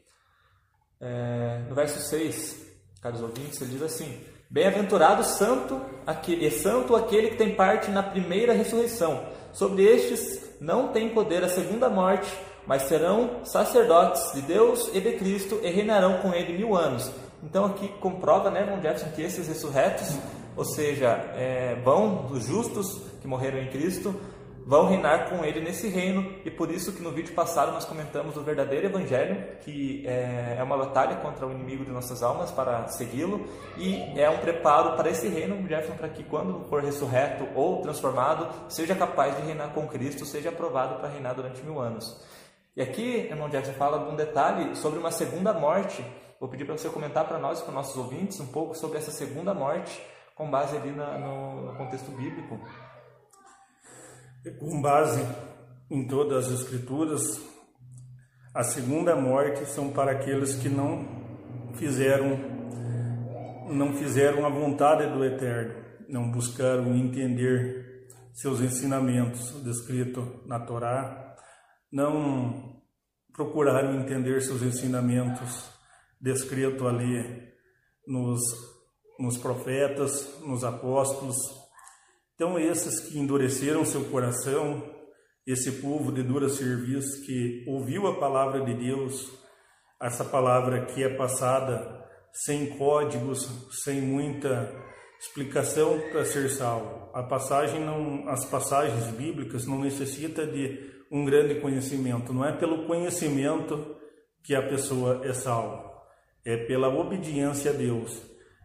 é, 0.98 1.58
no 1.68 1.74
verso 1.74 2.00
6, 2.00 2.66
caros 3.02 3.20
ouvintes, 3.20 3.60
ele 3.60 3.72
diz 3.72 3.82
assim: 3.82 4.24
Bem-aventurado 4.48 5.22
santo 5.24 5.78
aquele, 6.06 6.46
e 6.46 6.50
santo 6.50 6.96
aquele 6.96 7.28
que 7.28 7.36
tem 7.36 7.54
parte 7.54 7.90
na 7.90 8.02
primeira 8.02 8.54
ressurreição. 8.54 9.28
Sobre 9.56 9.84
estes 9.84 10.38
não 10.60 10.88
tem 10.88 11.08
poder 11.08 11.42
a 11.42 11.48
segunda 11.48 11.88
morte, 11.88 12.30
mas 12.66 12.82
serão 12.82 13.42
sacerdotes 13.42 14.34
de 14.34 14.42
Deus 14.42 14.90
e 14.92 15.00
de 15.00 15.12
Cristo 15.12 15.58
e 15.62 15.70
reinarão 15.70 16.18
com 16.18 16.34
ele 16.34 16.58
mil 16.58 16.76
anos. 16.76 17.10
Então 17.42 17.64
aqui 17.64 17.88
comprova, 17.98 18.50
né, 18.50 18.60
irmão 18.60 18.82
Jefferson, 18.82 19.12
que 19.12 19.22
esses 19.22 19.48
ressurretos, 19.48 20.14
ou 20.54 20.62
seja, 20.62 21.08
é, 21.34 21.74
vão 21.82 22.26
dos 22.26 22.44
justos 22.44 23.00
que 23.22 23.26
morreram 23.26 23.58
em 23.58 23.68
Cristo, 23.68 24.14
vão 24.66 24.88
reinar 24.88 25.30
com 25.30 25.44
ele 25.44 25.60
nesse 25.60 25.86
reino 25.86 26.34
e 26.44 26.50
por 26.50 26.72
isso 26.72 26.92
que 26.92 27.00
no 27.00 27.12
vídeo 27.12 27.32
passado 27.34 27.70
nós 27.70 27.84
comentamos 27.84 28.36
o 28.36 28.42
verdadeiro 28.42 28.86
evangelho 28.86 29.56
que 29.60 30.04
é, 30.04 30.56
é 30.58 30.62
uma 30.64 30.76
batalha 30.76 31.14
contra 31.18 31.46
o 31.46 31.52
inimigo 31.52 31.84
de 31.84 31.92
nossas 31.92 32.20
almas 32.20 32.50
para 32.50 32.88
segui-lo 32.88 33.46
e 33.76 34.02
é 34.18 34.28
um 34.28 34.38
preparo 34.38 34.96
para 34.96 35.08
esse 35.08 35.28
reino 35.28 35.56
Jefferson 35.68 35.94
para 35.94 36.08
que 36.08 36.24
quando 36.24 36.68
for 36.68 36.82
ressurreto 36.82 37.46
ou 37.54 37.80
transformado 37.80 38.48
seja 38.68 38.96
capaz 38.96 39.36
de 39.36 39.42
reinar 39.42 39.68
com 39.68 39.86
Cristo 39.86 40.26
seja 40.26 40.48
aprovado 40.48 40.96
para 40.96 41.10
reinar 41.10 41.36
durante 41.36 41.62
mil 41.62 41.78
anos 41.78 42.20
E 42.74 42.82
aqui, 42.82 43.28
irmão 43.30 43.48
Jackson, 43.48 43.72
fala 43.74 44.00
de 44.00 44.10
um 44.10 44.16
detalhe 44.16 44.74
sobre 44.74 44.98
uma 44.98 45.12
segunda 45.12 45.52
morte. 45.54 46.04
Vou 46.38 46.46
pedir 46.46 46.66
para 46.66 46.76
você 46.76 46.90
comentar 46.90 47.24
para 47.26 47.38
nós, 47.38 47.62
para 47.62 47.72
nossos 47.72 47.96
ouvintes, 47.96 48.38
um 48.38 48.48
pouco 48.48 48.74
sobre 48.74 48.98
essa 48.98 49.10
segunda 49.10 49.54
morte, 49.54 49.98
com 50.34 50.50
base 50.50 50.76
ali 50.76 50.90
na, 50.90 51.16
no, 51.16 51.62
no 51.62 51.74
contexto 51.78 52.10
bíblico. 52.10 52.60
Com 54.52 54.80
base 54.80 55.20
em 55.90 56.06
todas 56.06 56.46
as 56.46 56.60
escrituras, 56.60 57.40
a 58.54 58.62
segunda 58.62 59.16
morte 59.16 59.66
são 59.66 59.90
para 59.92 60.12
aqueles 60.12 60.54
que 60.54 60.68
não 60.68 61.06
fizeram 61.74 62.54
não 63.68 63.94
fizeram 63.94 64.46
a 64.46 64.48
vontade 64.48 65.12
do 65.12 65.24
Eterno, 65.24 65.74
não 66.08 66.30
buscaram 66.30 66.94
entender 66.94 68.06
seus 68.32 68.60
ensinamentos 68.60 69.50
descrito 69.64 70.40
na 70.46 70.60
Torá, 70.60 71.36
não 71.90 72.80
procuraram 73.32 74.00
entender 74.00 74.40
seus 74.40 74.62
ensinamentos 74.62 75.68
descritos 76.20 76.86
ali 76.86 77.52
nos, 78.06 78.40
nos 79.18 79.36
profetas, 79.36 80.40
nos 80.40 80.62
apóstolos. 80.62 81.36
Então, 82.36 82.58
esses 82.58 83.00
que 83.00 83.18
endureceram 83.18 83.82
seu 83.86 84.04
coração, 84.04 84.82
esse 85.46 85.72
povo 85.80 86.12
de 86.12 86.22
dura 86.22 86.50
serviço 86.50 87.24
que 87.24 87.64
ouviu 87.66 88.06
a 88.06 88.20
palavra 88.20 88.62
de 88.62 88.74
Deus, 88.74 89.32
essa 90.00 90.22
palavra 90.22 90.84
que 90.84 91.02
é 91.02 91.08
passada 91.08 92.04
sem 92.44 92.76
códigos, 92.76 93.48
sem 93.82 94.02
muita 94.02 94.70
explicação 95.18 95.98
para 96.12 96.26
ser 96.26 96.50
salvo. 96.50 97.10
A 97.14 97.22
passagem 97.22 97.80
não, 97.80 98.28
as 98.28 98.44
passagens 98.44 99.06
bíblicas 99.16 99.66
não 99.66 99.80
necessita 99.80 100.46
de 100.46 100.92
um 101.10 101.24
grande 101.24 101.58
conhecimento. 101.60 102.34
Não 102.34 102.44
é 102.44 102.52
pelo 102.52 102.86
conhecimento 102.86 103.96
que 104.44 104.54
a 104.54 104.68
pessoa 104.68 105.22
é 105.24 105.32
salva, 105.32 105.90
é 106.44 106.58
pela 106.66 106.88
obediência 106.88 107.70
a 107.70 107.74
Deus. 107.74 108.20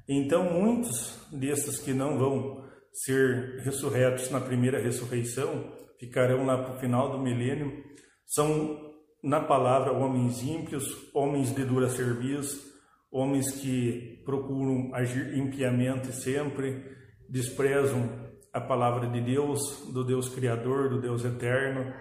Então, 0.09 0.43
muitos 0.43 1.25
desses 1.31 1.79
que 1.79 1.93
não 1.93 2.17
vão 2.17 2.69
ser 2.93 3.61
ressurretos 3.63 4.29
na 4.29 4.39
primeira 4.39 4.81
ressurreição, 4.81 5.71
ficarão 5.99 6.45
lá 6.45 6.57
para 6.57 6.75
o 6.75 6.79
final 6.79 7.11
do 7.11 7.19
milênio, 7.19 7.83
são, 8.25 8.79
na 9.23 9.39
palavra, 9.39 9.91
homens 9.91 10.41
ímpios, 10.41 11.09
homens 11.13 11.53
de 11.53 11.63
dura 11.63 11.89
serviço, 11.89 12.71
homens 13.11 13.51
que 13.51 14.21
procuram 14.25 14.93
agir 14.95 15.37
impiamente 15.37 16.11
sempre, 16.13 16.83
desprezam 17.29 18.31
a 18.53 18.59
palavra 18.59 19.07
de 19.07 19.21
Deus, 19.21 19.91
do 19.93 20.03
Deus 20.03 20.29
Criador, 20.29 20.89
do 20.89 20.99
Deus 20.99 21.23
Eterno, 21.23 21.93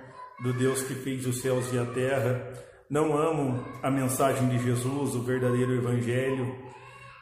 do 0.43 0.53
Deus 0.53 0.83
que 0.83 0.95
fez 0.95 1.27
os 1.27 1.41
céus 1.41 1.73
e 1.73 1.79
a 1.79 1.85
terra, 1.85 2.53
não 2.89 3.17
amam 3.17 3.65
a 3.83 3.91
mensagem 3.91 4.49
de 4.49 4.59
Jesus, 4.59 5.15
o 5.15 5.23
verdadeiro 5.23 5.75
Evangelho, 5.75 6.57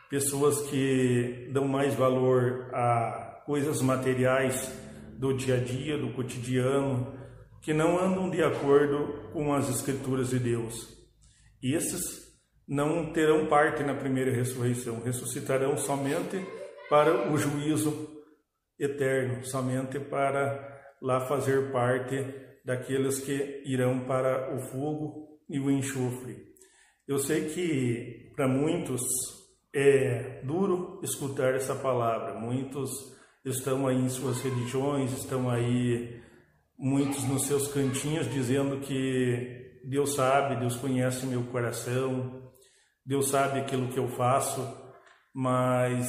pessoas 0.09 0.63
que 0.71 1.51
dão 1.53 1.69
mais 1.69 1.95
valor 1.95 2.71
a 2.73 3.28
coisas 3.49 3.81
materiais 3.81 4.71
do 5.19 5.33
dia 5.33 5.55
a 5.55 5.59
dia, 5.59 5.97
do 5.97 6.13
cotidiano, 6.13 7.19
que 7.63 7.73
não 7.73 7.99
andam 7.99 8.29
de 8.29 8.43
acordo 8.43 9.31
com 9.33 9.55
as 9.55 9.71
Escrituras 9.71 10.29
de 10.29 10.39
Deus. 10.39 10.95
Esses 11.63 12.29
não 12.69 13.11
terão 13.11 13.47
parte 13.47 13.83
na 13.83 13.95
primeira 13.95 14.31
ressurreição, 14.31 15.01
ressuscitarão 15.01 15.79
somente 15.79 16.37
para 16.91 17.33
o 17.33 17.39
juízo 17.39 18.21
eterno, 18.79 19.43
somente 19.47 19.99
para 19.99 20.93
lá 21.01 21.27
fazer 21.27 21.73
parte 21.73 22.23
daqueles 22.67 23.19
que 23.19 23.63
irão 23.65 24.01
para 24.01 24.55
o 24.55 24.61
fogo 24.71 25.41
e 25.49 25.59
o 25.59 25.71
enxofre. 25.71 26.37
Eu 27.07 27.19
sei 27.19 27.49
que 27.49 28.31
para 28.37 28.47
muitos 28.47 29.01
é 29.75 30.43
duro 30.45 31.01
escutar 31.03 31.55
essa 31.55 31.75
palavra. 31.75 32.39
Muitos 32.39 33.17
estão 33.57 33.87
aí 33.87 33.97
em 33.97 34.09
suas 34.09 34.41
religiões, 34.43 35.13
estão 35.13 35.49
aí 35.49 36.21
muitos 36.79 37.25
nos 37.25 37.47
seus 37.47 37.69
cantinhos 37.69 38.31
dizendo 38.31 38.81
que 38.81 39.81
Deus 39.85 40.15
sabe, 40.15 40.61
Deus 40.61 40.77
conhece 40.77 41.27
meu 41.27 41.43
coração, 41.45 42.51
Deus 43.05 43.29
sabe 43.29 43.61
aquilo 43.61 43.89
que 43.89 43.99
eu 43.99 44.09
faço, 44.09 44.61
mas 45.33 46.09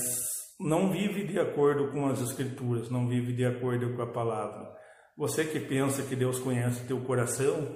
não 0.60 0.92
vive 0.92 1.26
de 1.26 1.40
acordo 1.40 1.92
com 1.92 2.08
as 2.08 2.20
escrituras, 2.20 2.90
não 2.90 3.08
vive 3.08 3.34
de 3.34 3.46
acordo 3.46 3.96
com 3.96 4.02
a 4.02 4.12
palavra. 4.12 4.70
Você 5.18 5.46
que 5.46 5.60
pensa 5.60 6.04
que 6.04 6.16
Deus 6.16 6.40
conhece 6.40 6.86
teu 6.86 7.00
coração, 7.02 7.68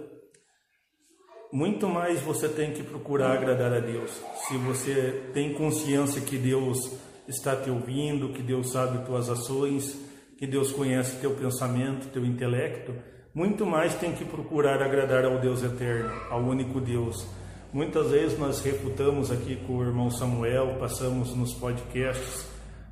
muito 1.52 1.88
mais 1.88 2.20
você 2.20 2.50
tem 2.50 2.74
que 2.74 2.84
procurar 2.84 3.34
agradar 3.34 3.72
a 3.74 3.80
Deus. 3.80 4.12
Se 4.48 4.58
você 4.58 5.30
tem 5.34 5.54
consciência 5.54 6.22
que 6.22 6.38
Deus 6.38 6.78
está 7.28 7.56
te 7.56 7.70
ouvindo, 7.70 8.34
que 8.34 8.42
Deus 8.42 8.72
sabe 8.72 9.06
tuas 9.06 9.30
ações, 9.30 10.00
que 10.38 10.48
Deus 10.48 10.72
conhece 10.72 11.20
teu 11.20 11.32
pensamento, 11.32 12.12
teu 12.12 12.26
intelecto, 12.26 12.94
muito 13.34 13.66
mais 13.66 13.96
tem 13.96 14.12
que 14.14 14.24
procurar 14.24 14.82
agradar 14.84 15.26
ao 15.26 15.40
Deus 15.40 15.64
eterno, 15.64 16.12
ao 16.30 16.42
único 16.42 16.80
Deus. 16.80 17.26
Muitas 17.74 18.12
vezes 18.12 18.38
nós 18.38 18.62
refutamos 18.62 19.32
aqui 19.32 19.56
com 19.66 19.78
o 19.78 19.84
irmão 19.84 20.12
Samuel, 20.12 20.78
passamos 20.80 21.36
nos 21.36 21.52
podcasts, 21.56 22.48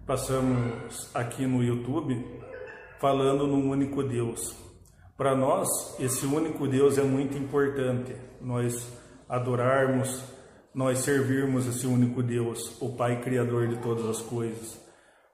passamos 0.07 1.11
aqui 1.13 1.45
no 1.45 1.63
YouTube, 1.63 2.25
falando 2.99 3.45
num 3.45 3.69
único 3.69 4.01
Deus. 4.01 4.55
Para 5.15 5.35
nós, 5.35 5.67
esse 5.99 6.25
único 6.25 6.67
Deus 6.67 6.97
é 6.97 7.03
muito 7.03 7.37
importante, 7.37 8.15
nós 8.41 8.91
adorarmos, 9.29 10.23
nós 10.73 10.99
servirmos 10.99 11.67
esse 11.67 11.85
único 11.85 12.23
Deus, 12.23 12.81
o 12.81 12.95
Pai 12.95 13.21
Criador 13.21 13.67
de 13.67 13.77
todas 13.81 14.05
as 14.05 14.21
coisas. 14.21 14.79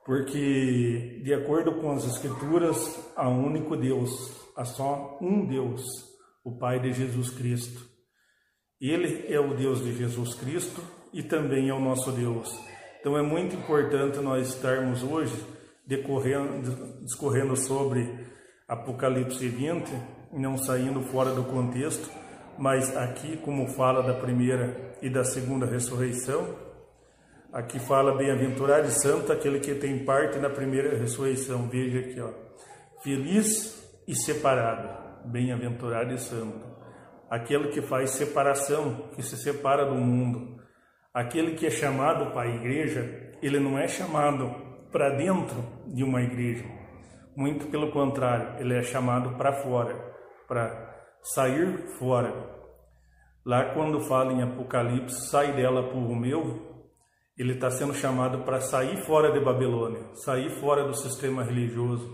Porque, 0.06 1.22
de 1.24 1.34
acordo 1.34 1.76
com 1.76 1.92
as 1.92 2.06
Escrituras, 2.06 3.12
há 3.16 3.28
um 3.30 3.46
único 3.46 3.76
Deus, 3.76 4.32
há 4.56 4.66
só 4.66 5.18
um 5.22 5.46
Deus, 5.46 5.84
o 6.44 6.58
Pai 6.58 6.80
de 6.80 6.94
Jesus 6.94 7.30
Cristo. 7.30 7.86
Ele 8.80 9.26
é 9.28 9.40
o 9.40 9.56
Deus 9.56 9.84
de 9.84 9.96
Jesus 9.96 10.34
Cristo 10.36 10.82
e 11.12 11.22
também 11.22 11.70
é 11.70 11.74
o 11.74 11.80
nosso 11.80 12.12
Deus. 12.12 12.58
Então 13.00 13.18
é 13.18 13.22
muito 13.22 13.56
importante 13.56 14.20
nós 14.20 14.50
estarmos 14.50 15.04
hoje 15.04 15.36
discorrendo 15.86 17.56
sobre 17.56 18.28
Apocalipse 18.68 19.48
20, 19.48 19.90
não 20.34 20.58
saindo 20.58 21.02
fora 21.04 21.32
do 21.34 21.44
contexto, 21.44 22.10
mas 22.58 22.96
aqui, 22.96 23.38
como 23.38 23.68
fala 23.68 24.02
da 24.02 24.14
primeira 24.14 24.96
e 25.02 25.10
da 25.10 25.24
segunda 25.24 25.66
ressurreição, 25.66 26.56
aqui 27.54 27.80
fala 27.80 28.16
bem-aventurado 28.18 28.88
e 28.88 28.92
santo 28.92 29.32
aquele 29.32 29.60
que 29.60 29.76
tem 29.76 30.04
parte 30.04 30.40
na 30.40 30.50
primeira 30.50 30.98
ressurreição. 30.98 31.68
Veja 31.70 32.00
aqui, 32.00 32.20
ó. 32.20 32.32
Feliz 33.04 34.02
e 34.08 34.16
separado, 34.16 34.90
bem-aventurado 35.26 36.14
e 36.14 36.18
santo. 36.18 36.66
Aquele 37.30 37.68
que 37.70 37.82
faz 37.82 38.12
separação, 38.12 39.10
que 39.16 39.22
se 39.22 39.38
separa 39.38 39.86
do 39.86 39.96
mundo. 39.96 40.58
Aquele 41.14 41.56
que 41.56 41.68
é 41.68 41.70
chamado 41.70 42.32
para 42.32 42.50
a 42.50 42.56
igreja, 42.56 43.34
ele 43.42 43.60
não 43.60 43.78
é 43.78 43.88
chamado 43.88 44.56
para 44.92 45.10
dentro 45.10 45.64
de 45.86 46.04
uma 46.04 46.22
igreja. 46.22 46.66
Muito 47.36 47.68
pelo 47.68 47.92
contrário, 47.92 48.60
ele 48.60 48.76
é 48.76 48.82
chamado 48.82 49.38
para 49.38 49.54
fora, 49.54 49.94
para 50.48 50.87
sair 51.22 51.88
fora. 51.98 52.34
Lá 53.46 53.74
quando 53.74 54.02
fala 54.02 54.34
em 54.34 54.42
Apocalipse, 54.42 55.30
sai 55.30 55.54
dela 55.54 55.84
por 55.90 56.16
meu, 56.16 56.68
ele 57.38 57.54
está 57.54 57.70
sendo 57.70 57.94
chamado 57.94 58.40
para 58.40 58.60
sair 58.60 58.98
fora 59.06 59.32
de 59.32 59.40
Babilônia, 59.40 60.02
sair 60.16 60.50
fora 60.60 60.88
do 60.88 60.96
sistema 60.96 61.44
religioso, 61.44 62.10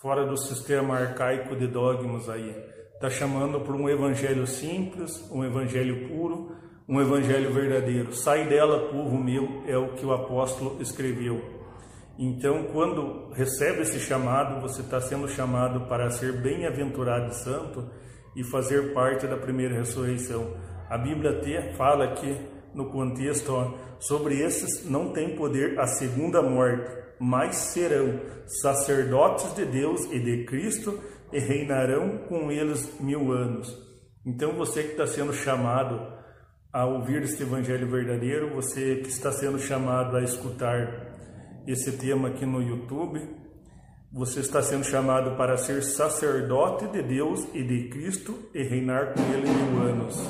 fora 0.00 0.24
do 0.24 0.36
sistema 0.36 0.96
arcaico 0.96 1.56
de 1.56 1.66
dogmas 1.66 2.28
aí. 2.28 2.54
Está 2.94 3.10
chamando 3.10 3.60
por 3.60 3.74
um 3.74 3.88
evangelho 3.88 4.46
simples, 4.46 5.28
um 5.30 5.44
evangelho 5.44 6.08
puro, 6.08 6.54
um 6.88 7.00
evangelho 7.00 7.52
verdadeiro. 7.52 8.12
Sai 8.12 8.46
dela, 8.48 8.90
povo 8.90 9.16
meu, 9.16 9.62
é 9.66 9.76
o 9.76 9.94
que 9.94 10.04
o 10.04 10.12
apóstolo 10.12 10.80
escreveu. 10.80 11.60
Então, 12.18 12.64
quando 12.72 13.32
recebe 13.32 13.80
esse 13.80 13.98
chamado, 13.98 14.60
você 14.60 14.82
está 14.82 15.00
sendo 15.00 15.26
chamado 15.28 15.88
para 15.88 16.10
ser 16.10 16.40
bem-aventurado 16.42 17.30
e 17.30 17.34
santo 17.34 17.90
e 18.34 18.44
fazer 18.44 18.92
parte 18.92 19.26
da 19.26 19.36
primeira 19.36 19.74
ressurreição. 19.74 20.54
A 20.88 20.96
Bíblia 20.98 21.30
até 21.30 21.72
fala 21.74 22.04
aqui 22.04 22.36
no 22.74 22.90
contexto 22.90 23.52
ó, 23.52 23.74
sobre 23.98 24.40
esses 24.40 24.88
não 24.88 25.12
tem 25.12 25.36
poder 25.36 25.78
a 25.78 25.86
segunda 25.86 26.40
morte, 26.40 26.90
mas 27.18 27.56
serão 27.56 28.20
sacerdotes 28.62 29.54
de 29.54 29.64
Deus 29.64 30.04
e 30.10 30.18
de 30.18 30.44
Cristo 30.44 30.98
e 31.32 31.38
reinarão 31.38 32.18
com 32.28 32.50
eles 32.50 32.98
mil 33.00 33.32
anos. 33.32 33.76
Então, 34.26 34.52
você 34.52 34.82
que 34.82 34.90
está 34.90 35.06
sendo 35.06 35.32
chamado 35.32 36.00
a 36.72 36.84
ouvir 36.84 37.22
este 37.22 37.42
evangelho 37.42 37.88
verdadeiro, 37.88 38.54
você 38.54 38.96
que 38.96 39.08
está 39.08 39.32
sendo 39.32 39.58
chamado 39.58 40.16
a 40.16 40.22
escutar 40.22 41.10
esse 41.66 41.92
tema 41.98 42.28
aqui 42.28 42.46
no 42.46 42.62
YouTube. 42.62 43.20
Você 44.12 44.40
está 44.40 44.60
sendo 44.60 44.84
chamado 44.84 45.36
para 45.36 45.56
ser 45.56 45.82
sacerdote 45.82 46.88
de 46.88 47.00
Deus 47.00 47.46
e 47.54 47.62
de 47.62 47.88
Cristo 47.90 48.36
e 48.52 48.62
reinar 48.64 49.14
com 49.14 49.20
Ele 49.32 49.48
mil 49.48 49.82
anos. 49.82 50.20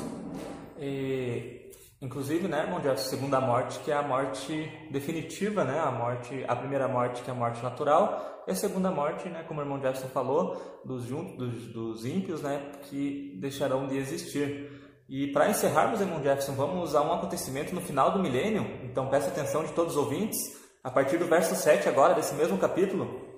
E, 0.79 1.71
inclusive, 1.99 2.47
né, 2.47 2.61
irmão 2.61 2.79
Jefferson, 2.79 3.09
segunda 3.09 3.41
morte, 3.41 3.79
que 3.79 3.91
é 3.91 3.95
a 3.95 4.03
morte 4.03 4.71
definitiva, 4.91 5.63
né, 5.63 5.79
a 5.79 5.91
morte, 5.91 6.45
a 6.47 6.55
primeira 6.55 6.87
morte 6.87 7.23
que 7.23 7.31
é 7.31 7.33
a 7.33 7.35
morte 7.35 7.61
natural, 7.63 8.43
e 8.47 8.51
a 8.51 8.55
segunda 8.55 8.91
morte, 8.91 9.27
né, 9.29 9.43
como 9.47 9.59
o 9.59 9.63
irmão 9.63 9.81
Jefferson 9.81 10.09
falou, 10.09 10.81
dos, 10.85 11.05
dos, 11.07 11.67
dos 11.73 12.05
ímpios, 12.05 12.43
né, 12.43 12.61
que 12.83 13.35
deixarão 13.41 13.87
de 13.87 13.97
existir. 13.97 14.79
E 15.09 15.31
para 15.31 15.49
encerrarmos, 15.49 16.01
irmão 16.01 16.21
Jefferson, 16.21 16.53
vamos 16.53 16.89
usar 16.89 17.01
um 17.01 17.13
acontecimento 17.13 17.73
no 17.73 17.81
final 17.81 18.11
do 18.11 18.19
milênio, 18.19 18.79
então 18.83 19.09
peça 19.09 19.29
atenção 19.29 19.63
de 19.63 19.73
todos 19.73 19.97
os 19.97 20.03
ouvintes, 20.03 20.37
a 20.83 20.91
partir 20.91 21.17
do 21.17 21.25
verso 21.25 21.55
7 21.55 21.89
agora, 21.89 22.13
desse 22.13 22.35
mesmo 22.35 22.57
capítulo, 22.59 23.30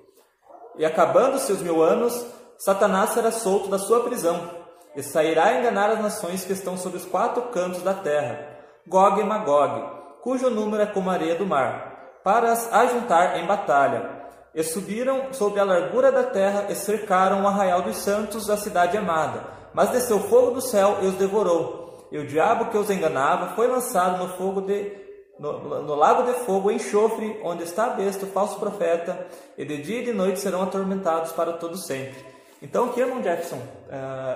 e 0.76 0.84
acabando 0.84 1.38
seus 1.38 1.62
mil 1.62 1.82
anos, 1.82 2.26
Satanás 2.58 3.10
será 3.10 3.30
solto 3.30 3.68
da 3.68 3.78
sua 3.78 4.00
prisão 4.00 4.50
e 4.96 5.02
sairá 5.02 5.46
a 5.46 5.58
enganar 5.58 5.90
as 5.90 6.00
nações 6.00 6.44
que 6.44 6.52
estão 6.52 6.76
sobre 6.76 6.98
os 6.98 7.04
quatro 7.04 7.42
cantos 7.44 7.82
da 7.82 7.94
terra, 7.94 8.48
Gog 8.86 9.20
e 9.20 9.24
Magog, 9.24 10.20
cujo 10.22 10.50
número 10.50 10.82
é 10.82 10.86
como 10.86 11.10
a 11.10 11.14
areia 11.14 11.34
do 11.34 11.46
mar, 11.46 12.20
para 12.22 12.52
as 12.52 12.72
ajuntar 12.72 13.38
em 13.38 13.46
batalha. 13.46 14.22
E 14.54 14.62
subiram 14.62 15.32
sobre 15.32 15.58
a 15.58 15.64
largura 15.64 16.12
da 16.12 16.22
terra 16.22 16.66
e 16.68 16.76
cercaram 16.76 17.42
o 17.42 17.48
arraial 17.48 17.82
dos 17.82 17.96
santos 17.96 18.46
da 18.46 18.56
cidade 18.56 18.96
amada. 18.96 19.40
Mas 19.74 19.90
desceu 19.90 20.20
fogo 20.20 20.52
do 20.52 20.60
céu 20.60 20.98
e 21.02 21.06
os 21.06 21.14
devorou. 21.14 22.08
E 22.12 22.18
o 22.18 22.26
diabo 22.26 22.66
que 22.66 22.78
os 22.78 22.88
enganava 22.88 23.56
foi 23.56 23.66
lançado 23.66 24.22
no 24.22 24.32
fogo 24.36 24.60
de 24.60 25.03
no, 25.38 25.82
no, 25.82 25.94
lago 25.94 26.22
de 26.22 26.32
fogo, 26.44 26.70
enxofre, 26.70 27.40
onde 27.42 27.64
está 27.64 27.86
a 27.86 27.90
besta, 27.90 28.24
o 28.24 28.28
falso 28.28 28.58
profeta, 28.58 29.26
e 29.58 29.64
de 29.64 29.82
dia 29.82 30.00
e 30.00 30.04
de 30.04 30.12
noite 30.12 30.40
serão 30.40 30.62
atormentados 30.62 31.32
para 31.32 31.54
todo 31.54 31.76
sempre. 31.76 32.24
Então, 32.62 32.86
aqui, 32.86 33.00
irmão 33.00 33.22
Jefferson, 33.22 33.60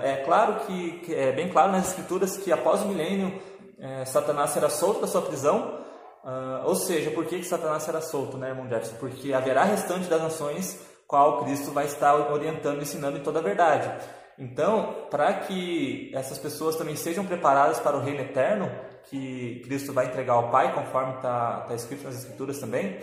é, 0.03 0.13
é 0.13 0.17
claro 0.25 0.67
que, 0.67 1.15
é 1.15 1.33
bem 1.33 1.49
claro 1.49 1.73
nas 1.73 1.89
escrituras 1.89 2.37
que 2.37 2.53
após 2.53 2.83
o 2.83 2.89
milênio 2.89 3.41
é, 3.79 4.05
Satanás 4.05 4.51
será 4.51 4.69
solto 4.69 5.01
da 5.01 5.07
sua 5.07 5.23
prisão. 5.23 5.79
Uh, 6.25 6.67
ou 6.67 6.75
seja, 6.75 7.11
por 7.13 7.25
que, 7.25 7.39
que 7.39 7.45
Satanás 7.45 7.85
será 7.85 8.03
solto, 8.03 8.37
né, 8.37 8.49
irmão 8.49 8.69
Jefferson? 8.69 8.97
Porque 8.97 9.33
haverá 9.33 9.63
restante 9.63 10.09
das 10.09 10.21
nações 10.21 10.79
qual 11.07 11.43
Cristo 11.43 11.71
vai 11.71 11.87
estar 11.87 12.15
orientando 12.31 12.81
e 12.81 12.83
ensinando 12.83 13.17
em 13.17 13.23
toda 13.23 13.39
a 13.39 13.43
verdade. 13.43 13.91
Então, 14.39 15.07
para 15.11 15.33
que 15.33 16.13
essas 16.15 16.39
pessoas 16.39 16.77
também 16.77 16.97
sejam 16.97 17.25
preparadas 17.25 17.81
para 17.81 17.97
o 17.97 18.01
reino 18.01 18.21
eterno, 18.21 18.71
que 19.09 19.61
Cristo 19.65 19.93
vai 19.93 20.07
entregar 20.07 20.35
ao 20.35 20.51
Pai, 20.51 20.75
conforme 20.75 21.15
está 21.17 21.61
tá 21.61 21.75
escrito 21.75 22.05
nas 22.05 22.17
Escrituras 22.17 22.59
também, 22.59 22.99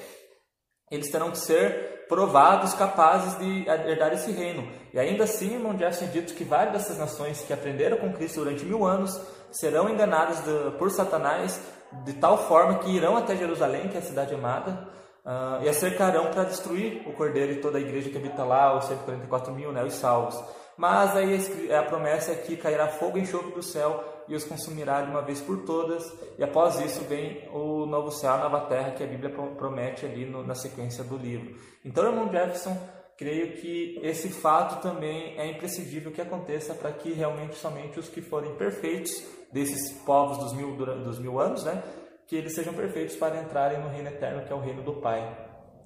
eles 0.91 1.09
terão 1.09 1.31
que 1.31 1.39
ser 1.39 2.05
provados, 2.07 2.73
capazes 2.73 3.37
de 3.39 3.67
herdar 3.67 4.13
esse 4.13 4.31
reino. 4.31 4.67
E 4.93 4.99
ainda 4.99 5.23
assim, 5.23 5.53
irmão 5.53 5.77
Jefferson 5.77 6.07
dito 6.07 6.33
que 6.35 6.43
várias 6.43 6.73
dessas 6.73 6.97
nações 6.97 7.41
que 7.41 7.51
aprenderam 7.51 7.97
com 7.97 8.13
Cristo 8.13 8.41
durante 8.41 8.63
mil 8.63 8.85
anos 8.85 9.19
serão 9.51 9.89
enganadas 9.89 10.39
por 10.77 10.91
Satanás 10.91 11.59
de 12.03 12.13
tal 12.13 12.37
forma 12.37 12.79
que 12.79 12.89
irão 12.89 13.15
até 13.17 13.35
Jerusalém, 13.35 13.87
que 13.87 13.95
é 13.95 13.99
a 13.99 14.03
cidade 14.03 14.33
amada, 14.35 14.87
uh, 15.25 15.63
e 15.63 15.69
a 15.69 15.73
cercarão 15.73 16.29
para 16.31 16.43
destruir 16.43 17.07
o 17.07 17.13
cordeiro 17.13 17.53
e 17.53 17.61
toda 17.61 17.77
a 17.77 17.81
igreja 17.81 18.09
que 18.09 18.17
habita 18.17 18.43
lá, 18.43 18.77
os 18.77 18.85
144 18.85 19.53
mil, 19.53 19.71
né, 19.71 19.83
os 19.83 19.93
salvos. 19.93 20.39
Mas 20.77 21.15
aí 21.15 21.39
a 21.73 21.83
promessa 21.83 22.33
é 22.33 22.35
que 22.35 22.57
cairá 22.57 22.87
fogo 22.87 23.17
e 23.17 23.21
enxofre 23.21 23.51
do 23.51 23.63
céu 23.63 24.03
e 24.27 24.35
os 24.35 24.43
consumirá 24.43 25.01
de 25.01 25.11
uma 25.11 25.21
vez 25.21 25.41
por 25.41 25.65
todas, 25.65 26.03
e 26.37 26.43
após 26.43 26.79
isso 26.79 27.01
vem 27.05 27.47
o 27.53 27.85
novo 27.85 28.11
céu, 28.11 28.33
a 28.33 28.37
nova 28.37 28.61
terra 28.61 28.91
que 28.91 29.03
a 29.03 29.07
Bíblia 29.07 29.29
promete 29.57 30.05
ali 30.05 30.25
no, 30.25 30.45
na 30.45 30.55
sequência 30.55 31.03
do 31.03 31.17
livro. 31.17 31.55
Então, 31.83 32.05
irmão 32.05 32.31
Jefferson, 32.31 32.77
creio 33.17 33.57
que 33.57 33.99
esse 34.01 34.29
fato 34.29 34.81
também 34.81 35.37
é 35.37 35.47
imprescindível 35.47 36.11
que 36.11 36.21
aconteça 36.21 36.73
para 36.73 36.91
que 36.91 37.13
realmente 37.13 37.55
somente 37.55 37.99
os 37.99 38.09
que 38.09 38.21
forem 38.21 38.55
perfeitos 38.55 39.23
desses 39.51 39.91
povos 40.03 40.37
dos 40.37 40.53
mil, 40.53 40.75
dos 40.75 41.19
mil 41.19 41.39
anos, 41.39 41.63
né, 41.63 41.83
que 42.27 42.35
eles 42.35 42.53
sejam 42.53 42.73
perfeitos 42.73 43.15
para 43.15 43.41
entrarem 43.41 43.79
no 43.79 43.89
reino 43.89 44.09
eterno, 44.09 44.45
que 44.45 44.51
é 44.51 44.55
o 44.55 44.59
reino 44.59 44.81
do 44.81 44.93
Pai. 44.95 45.37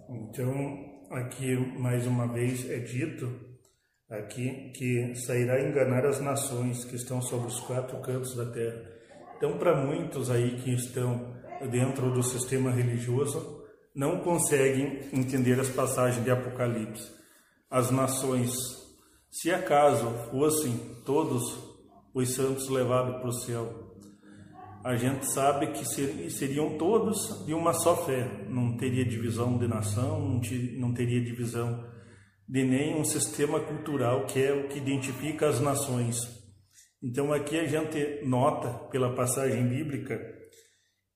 Então, 0.10 0.54
aqui 1.12 1.56
mais 1.78 2.08
uma 2.08 2.28
vez 2.28 2.70
é 2.70 2.80
dito 2.80 3.49
aqui 4.10 4.72
que 4.76 5.16
sairá 5.16 5.62
enganar 5.62 6.06
as 6.06 6.20
nações 6.20 6.84
que 6.84 6.96
estão 6.96 7.22
sobre 7.22 7.48
os 7.48 7.60
quatro 7.60 8.02
cantos 8.02 8.36
da 8.36 8.46
terra. 8.46 8.82
Então, 9.38 9.58
para 9.58 9.76
muitos 9.76 10.30
aí 10.30 10.58
que 10.62 10.74
estão 10.74 11.34
dentro 11.70 12.12
do 12.12 12.24
sistema 12.24 12.72
religioso, 12.72 13.64
não 13.96 14.20
conseguem 14.20 15.02
entender 15.14 15.60
as 15.60 15.70
passagens 15.70 16.24
de 16.24 16.32
Apocalipse. 16.32 17.12
As 17.70 17.92
nações, 17.92 18.52
se 19.30 19.52
acaso 19.52 20.10
fossem 20.32 20.78
todos 21.06 21.44
os 22.14 22.34
santos 22.34 22.68
levados 22.70 23.18
para 23.18 23.30
o 23.30 23.34
céu, 23.34 23.90
a 24.84 24.96
gente 24.96 25.26
sabe 25.32 25.68
que 25.68 25.86
seriam 26.32 26.78
todos 26.78 27.46
de 27.46 27.54
uma 27.54 27.74
só 27.74 27.96
fé, 28.06 28.46
não 28.48 28.78
teria 28.78 29.06
divisão 29.06 29.58
de 29.58 29.68
nação, 29.68 30.42
não 30.78 30.94
teria 30.94 31.22
divisão 31.22 31.84
de 32.50 32.64
nenhum 32.64 33.06
sistema 33.06 33.60
cultural 33.60 34.26
que 34.26 34.44
é 34.44 34.52
o 34.52 34.68
que 34.68 34.80
identifica 34.80 35.48
as 35.48 35.62
nações. 35.62 36.18
Então 37.02 37.32
aqui 37.32 37.60
a 37.60 37.68
gente 37.68 38.26
nota 38.26 38.90
pela 38.90 39.14
passagem 39.14 39.68
bíblica 39.68 40.20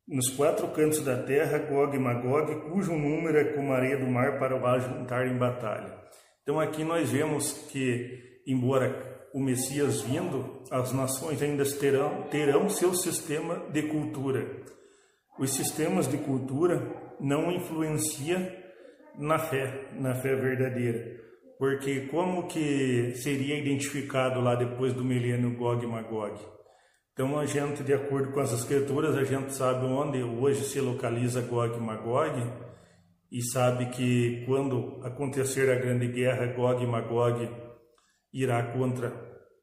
nos 0.07 0.29
quatro 0.29 0.67
cantos 0.67 1.01
da 1.01 1.23
terra 1.23 1.57
Gog 1.57 1.95
e 1.95 1.99
Magog, 1.99 2.69
cujo 2.69 2.93
número 2.93 3.37
é 3.37 3.45
como 3.53 3.73
a 3.73 3.77
areia 3.77 3.97
do 3.97 4.05
mar 4.05 4.37
para 4.37 4.55
o 4.55 4.65
ajuntar 4.65 5.25
em 5.25 5.37
batalha. 5.37 5.97
Então 6.43 6.59
aqui 6.59 6.83
nós 6.83 7.09
vemos 7.09 7.51
que 7.71 8.41
embora 8.45 9.11
o 9.33 9.39
Messias 9.39 10.01
vindo, 10.01 10.61
as 10.69 10.93
nações 10.93 11.41
ainda 11.41 11.63
terão, 11.79 12.23
terão 12.29 12.69
seu 12.69 12.93
sistema 12.93 13.65
de 13.71 13.81
cultura. 13.83 14.45
Os 15.39 15.49
sistemas 15.55 16.07
de 16.07 16.17
cultura 16.17 17.15
não 17.19 17.51
influenciam 17.51 18.47
na 19.17 19.39
fé, 19.39 19.89
na 19.99 20.15
fé 20.15 20.35
verdadeira. 20.35 21.21
Porque 21.57 22.07
como 22.07 22.47
que 22.47 23.13
seria 23.15 23.57
identificado 23.57 24.41
lá 24.41 24.55
depois 24.55 24.93
do 24.93 25.03
milênio 25.03 25.55
Gog 25.55 25.83
e 25.83 25.87
Magog? 25.87 26.39
Então 27.13 27.37
a 27.37 27.45
gente, 27.45 27.83
de 27.83 27.93
acordo 27.93 28.31
com 28.31 28.39
as 28.39 28.51
escrituras, 28.51 29.15
a 29.15 29.23
gente 29.23 29.53
sabe 29.53 29.85
onde 29.85 30.21
hoje 30.23 30.63
se 30.63 30.81
localiza 30.81 31.41
Gog 31.41 31.77
e 31.77 31.79
Magog 31.79 32.51
e 33.31 33.41
sabe 33.41 33.87
que 33.91 34.43
quando 34.45 34.99
acontecer 35.03 35.69
a 35.71 35.79
grande 35.79 36.07
guerra, 36.07 36.53
Gog 36.53 36.83
e 36.83 36.87
Magog 36.87 37.49
irá 38.33 38.73
contra 38.73 39.13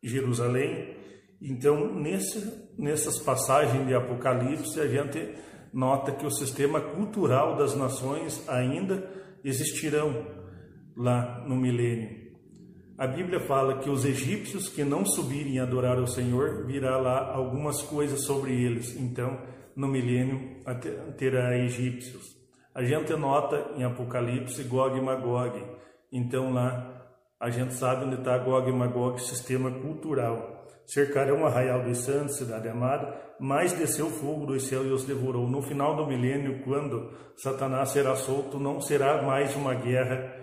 Jerusalém. 0.02 0.96
Então, 1.42 1.92
nesse, 1.94 2.72
nessas 2.78 3.18
passagens 3.18 3.86
de 3.86 3.94
Apocalipse, 3.94 4.80
a 4.80 4.86
gente 4.86 5.34
nota 5.72 6.12
que 6.12 6.26
o 6.26 6.30
sistema 6.30 6.80
cultural 6.80 7.56
das 7.56 7.74
nações 7.74 8.48
ainda 8.48 9.08
existirão 9.44 10.26
lá 10.96 11.44
no 11.46 11.57
milênio. 11.57 12.20
A 12.98 13.07
Bíblia 13.07 13.40
fala 13.40 13.79
que 13.79 13.88
os 13.88 14.05
egípcios 14.05 14.68
que 14.68 14.85
não 14.85 15.07
subirem 15.07 15.59
a 15.59 15.62
adorar 15.62 15.98
ao 15.98 16.07
Senhor, 16.07 16.66
virá 16.66 16.98
lá 16.98 17.35
algumas 17.35 17.81
coisas 17.83 18.24
sobre 18.24 18.53
eles. 18.53 18.94
Então, 18.94 19.40
no 19.74 19.88
milênio 19.88 20.61
terá 21.16 21.57
egípcios. 21.57 22.38
A 22.74 22.85
gente 22.85 23.12
nota 23.16 23.72
em 23.76 23.85
Apocalipse 23.85 24.62
Gog 24.64 24.96
e 24.96 25.00
Magog. 25.00 25.59
Então 26.12 26.53
lá 26.53 27.00
a 27.40 27.48
gente 27.48 27.74
sabe 27.74 28.05
onde 28.05 28.16
está 28.16 28.37
Gog 28.38 28.68
e 28.68 28.72
Magog, 28.72 29.18
sistema 29.20 29.70
cultural. 29.70 30.59
Cercarão 30.92 31.42
o 31.42 31.46
arraial 31.46 31.85
dos 31.85 31.98
santos, 31.98 32.37
cidade 32.37 32.68
amada, 32.68 33.16
mas 33.38 33.72
desceu 33.72 34.11
fogo 34.11 34.44
do 34.44 34.59
céu 34.59 34.85
e 34.85 34.90
os 34.90 35.05
devorou. 35.05 35.48
No 35.48 35.62
final 35.62 35.94
do 35.94 36.05
milênio, 36.05 36.64
quando 36.64 37.12
Satanás 37.37 37.90
será 37.90 38.16
solto, 38.16 38.59
não 38.59 38.81
será 38.81 39.22
mais 39.22 39.55
uma 39.55 39.72
guerra 39.72 40.35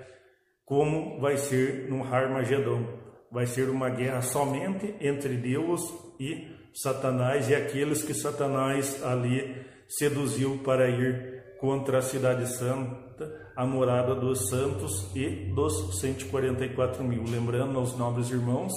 como 0.64 1.20
vai 1.20 1.38
ser 1.38 1.90
no 1.90 2.02
Harmagedon. 2.02 2.86
Vai 3.30 3.46
ser 3.46 3.70
uma 3.70 3.90
guerra 3.90 4.22
somente 4.22 4.96
entre 5.02 5.36
Deus 5.36 5.94
e 6.18 6.48
Satanás 6.74 7.50
e 7.50 7.56
aqueles 7.56 8.02
que 8.02 8.14
Satanás 8.14 9.04
ali 9.04 9.66
seduziu 9.90 10.62
para 10.64 10.90
ir 10.90 11.58
contra 11.60 11.98
a 11.98 12.02
cidade 12.02 12.48
santa, 12.48 13.52
a 13.56 13.66
morada 13.66 14.16
dos 14.16 14.48
santos 14.48 15.14
e 15.14 15.52
dos 15.54 16.00
144 16.00 17.04
mil. 17.04 17.24
Lembrando 17.24 17.78
aos 17.80 17.98
nobres 17.98 18.30
irmãos 18.30 18.72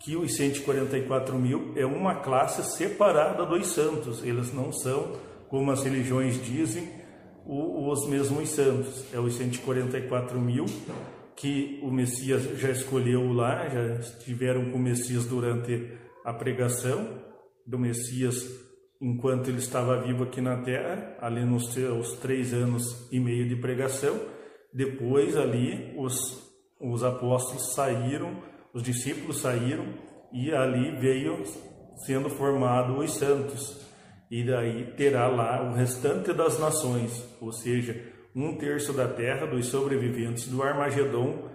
que 0.00 0.16
os 0.16 0.34
144 0.34 1.38
mil 1.38 1.72
é 1.76 1.84
uma 1.84 2.14
classe 2.16 2.64
separada 2.76 3.44
dos 3.44 3.66
santos, 3.68 4.24
eles 4.24 4.52
não 4.52 4.72
são, 4.72 5.12
como 5.48 5.70
as 5.70 5.84
religiões 5.84 6.42
dizem, 6.42 6.88
os 7.46 8.08
mesmos 8.08 8.48
santos, 8.48 9.04
é 9.12 9.20
os 9.20 9.34
144 9.34 10.40
mil 10.40 10.64
que 11.36 11.78
o 11.82 11.90
Messias 11.90 12.58
já 12.58 12.70
escolheu 12.70 13.32
lá, 13.32 13.68
já 13.68 13.94
estiveram 13.96 14.70
com 14.70 14.78
o 14.78 14.80
Messias 14.80 15.26
durante 15.26 15.92
a 16.24 16.32
pregação 16.32 17.06
do 17.66 17.78
Messias 17.78 18.46
enquanto 19.00 19.48
ele 19.48 19.58
estava 19.58 20.00
vivo 20.00 20.24
aqui 20.24 20.40
na 20.40 20.58
terra, 20.62 21.16
ali 21.20 21.44
nos 21.44 21.72
seus 21.72 22.12
três 22.14 22.52
anos 22.52 23.08
e 23.10 23.18
meio 23.18 23.48
de 23.48 23.56
pregação. 23.56 24.18
Depois 24.72 25.36
ali 25.36 25.94
os 25.96 26.50
os 26.80 27.04
apóstolos 27.04 27.74
saíram, 27.74 28.34
os 28.74 28.82
discípulos 28.82 29.40
saíram 29.40 29.86
e 30.32 30.52
ali 30.52 30.96
veio 30.96 31.44
sendo 32.06 32.30
formado 32.30 32.98
os 32.98 33.14
santos. 33.14 33.88
E 34.30 34.44
daí 34.44 34.92
terá 34.92 35.26
lá 35.26 35.62
o 35.62 35.74
restante 35.74 36.32
das 36.32 36.58
nações, 36.58 37.26
ou 37.40 37.52
seja, 37.52 38.00
um 38.34 38.56
terço 38.56 38.92
da 38.92 39.08
terra 39.08 39.46
dos 39.46 39.66
sobreviventes 39.66 40.46
do 40.46 40.62
Armagedon 40.62 41.50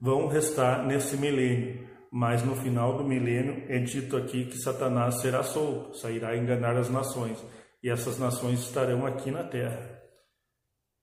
vão 0.00 0.28
restar 0.28 0.86
nesse 0.86 1.16
milênio. 1.16 1.88
Mas 2.10 2.42
no 2.42 2.54
final 2.56 2.96
do 2.96 3.04
milênio 3.04 3.64
é 3.68 3.78
dito 3.78 4.16
aqui 4.16 4.46
que 4.46 4.58
Satanás 4.58 5.20
será 5.20 5.42
solto, 5.42 5.96
sairá 5.96 6.30
a 6.30 6.36
enganar 6.36 6.76
as 6.76 6.88
nações, 6.88 7.42
e 7.82 7.90
essas 7.90 8.18
nações 8.18 8.60
estarão 8.60 9.06
aqui 9.06 9.30
na 9.30 9.44
terra. 9.44 9.98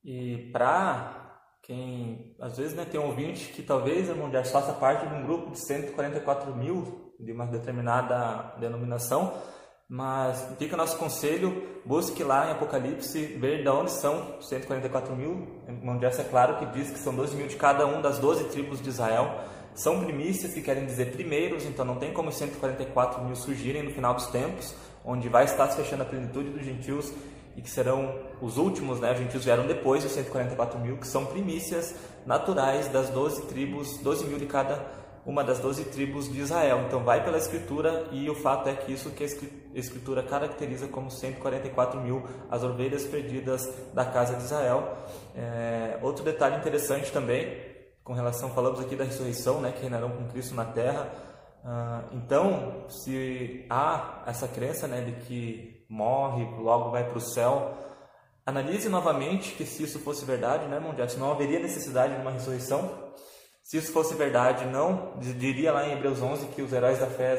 E 0.04 0.50
para 0.52 1.15
quem 1.66 2.36
às 2.40 2.56
vezes 2.56 2.74
né, 2.74 2.86
tem 2.88 3.00
um 3.00 3.06
ouvinte 3.06 3.48
que 3.48 3.60
talvez 3.60 4.08
irmão 4.08 4.30
Jair 4.30 4.46
faça 4.46 4.72
parte 4.72 5.06
de 5.06 5.14
um 5.14 5.24
grupo 5.24 5.50
de 5.50 5.58
144 5.66 6.54
mil 6.54 7.12
de 7.18 7.32
uma 7.32 7.46
determinada 7.46 8.54
denominação, 8.60 9.32
mas 9.88 10.48
fica 10.58 10.76
nosso 10.76 10.96
conselho, 10.96 11.80
busque 11.84 12.22
lá 12.22 12.48
em 12.48 12.52
Apocalipse 12.52 13.18
ver 13.38 13.62
de 13.62 13.68
onde 13.68 13.90
são 13.90 14.40
144 14.40 15.16
mil. 15.16 15.62
Irmão 15.66 15.98
é 16.02 16.24
claro 16.24 16.58
que 16.58 16.66
diz 16.66 16.90
que 16.90 16.98
são 16.98 17.14
12 17.14 17.34
mil 17.36 17.46
de 17.48 17.56
cada 17.56 17.86
um 17.86 18.00
das 18.00 18.18
12 18.18 18.44
tribos 18.44 18.80
de 18.80 18.90
Israel. 18.90 19.40
São 19.74 20.04
primícias 20.04 20.54
que 20.54 20.62
querem 20.62 20.86
dizer 20.86 21.12
primeiros, 21.12 21.64
então 21.64 21.84
não 21.84 21.96
tem 21.96 22.12
como 22.12 22.30
144 22.30 23.24
mil 23.24 23.34
surgirem 23.34 23.82
no 23.82 23.90
final 23.90 24.14
dos 24.14 24.26
tempos, 24.26 24.74
onde 25.04 25.28
vai 25.28 25.44
estar 25.44 25.68
se 25.68 25.76
fechando 25.76 26.02
a 26.02 26.06
plenitude 26.06 26.50
dos 26.50 26.64
gentios 26.64 27.12
e 27.56 27.62
que 27.62 27.70
serão 27.70 28.14
os 28.40 28.58
últimos, 28.58 29.00
né? 29.00 29.12
Os 29.12 29.18
gentios 29.18 29.44
vieram 29.44 29.66
depois 29.66 30.02
dos 30.02 30.12
144 30.12 30.78
mil, 30.78 30.98
que 30.98 31.06
são 31.06 31.24
primícias 31.24 31.94
naturais 32.26 32.88
das 32.88 33.08
12 33.08 33.42
tribos, 33.46 33.98
12 33.98 34.26
mil 34.26 34.38
de 34.38 34.46
cada 34.46 34.84
uma 35.24 35.42
das 35.42 35.58
12 35.58 35.86
tribos 35.86 36.32
de 36.32 36.40
Israel. 36.40 36.84
Então 36.86 37.02
vai 37.02 37.24
pela 37.24 37.36
escritura 37.36 38.06
e 38.12 38.30
o 38.30 38.34
fato 38.34 38.68
é 38.68 38.74
que 38.74 38.92
isso 38.92 39.10
que 39.10 39.24
a 39.24 39.78
escritura 39.78 40.22
caracteriza 40.22 40.86
como 40.86 41.10
144 41.10 42.00
mil, 42.00 42.24
as 42.48 42.62
ovelhas 42.62 43.04
perdidas 43.04 43.68
da 43.92 44.04
casa 44.04 44.36
de 44.36 44.44
Israel. 44.44 44.96
É, 45.34 45.98
outro 46.00 46.24
detalhe 46.24 46.56
interessante 46.56 47.10
também, 47.10 47.58
com 48.04 48.12
relação, 48.12 48.50
falamos 48.50 48.78
aqui 48.78 48.94
da 48.94 49.02
ressurreição, 49.02 49.60
né, 49.60 49.72
que 49.72 49.80
reinarão 49.80 50.10
com 50.10 50.28
Cristo 50.28 50.54
na 50.54 50.64
terra. 50.64 51.10
Ah, 51.64 52.04
então, 52.12 52.84
se 52.88 53.66
há 53.68 54.22
essa 54.26 54.46
crença 54.46 54.86
né, 54.86 55.00
de 55.00 55.12
que 55.26 55.75
morre, 55.88 56.44
logo 56.60 56.90
vai 56.90 57.04
para 57.04 57.18
o 57.18 57.20
céu. 57.20 57.74
Analise 58.44 58.88
novamente 58.88 59.52
que 59.54 59.64
se 59.64 59.82
isso 59.82 59.98
fosse 59.98 60.24
verdade, 60.24 60.66
né, 60.66 60.80
não 61.18 61.30
haveria 61.32 61.58
necessidade 61.58 62.14
de 62.14 62.20
uma 62.20 62.30
ressurreição. 62.30 63.06
Se 63.62 63.76
isso 63.76 63.92
fosse 63.92 64.14
verdade, 64.14 64.64
não 64.66 65.18
diria 65.18 65.72
lá 65.72 65.88
em 65.88 65.92
Hebreus 65.92 66.22
11 66.22 66.46
que 66.48 66.62
os 66.62 66.72
heróis 66.72 67.00
da 67.00 67.08
fé, 67.08 67.36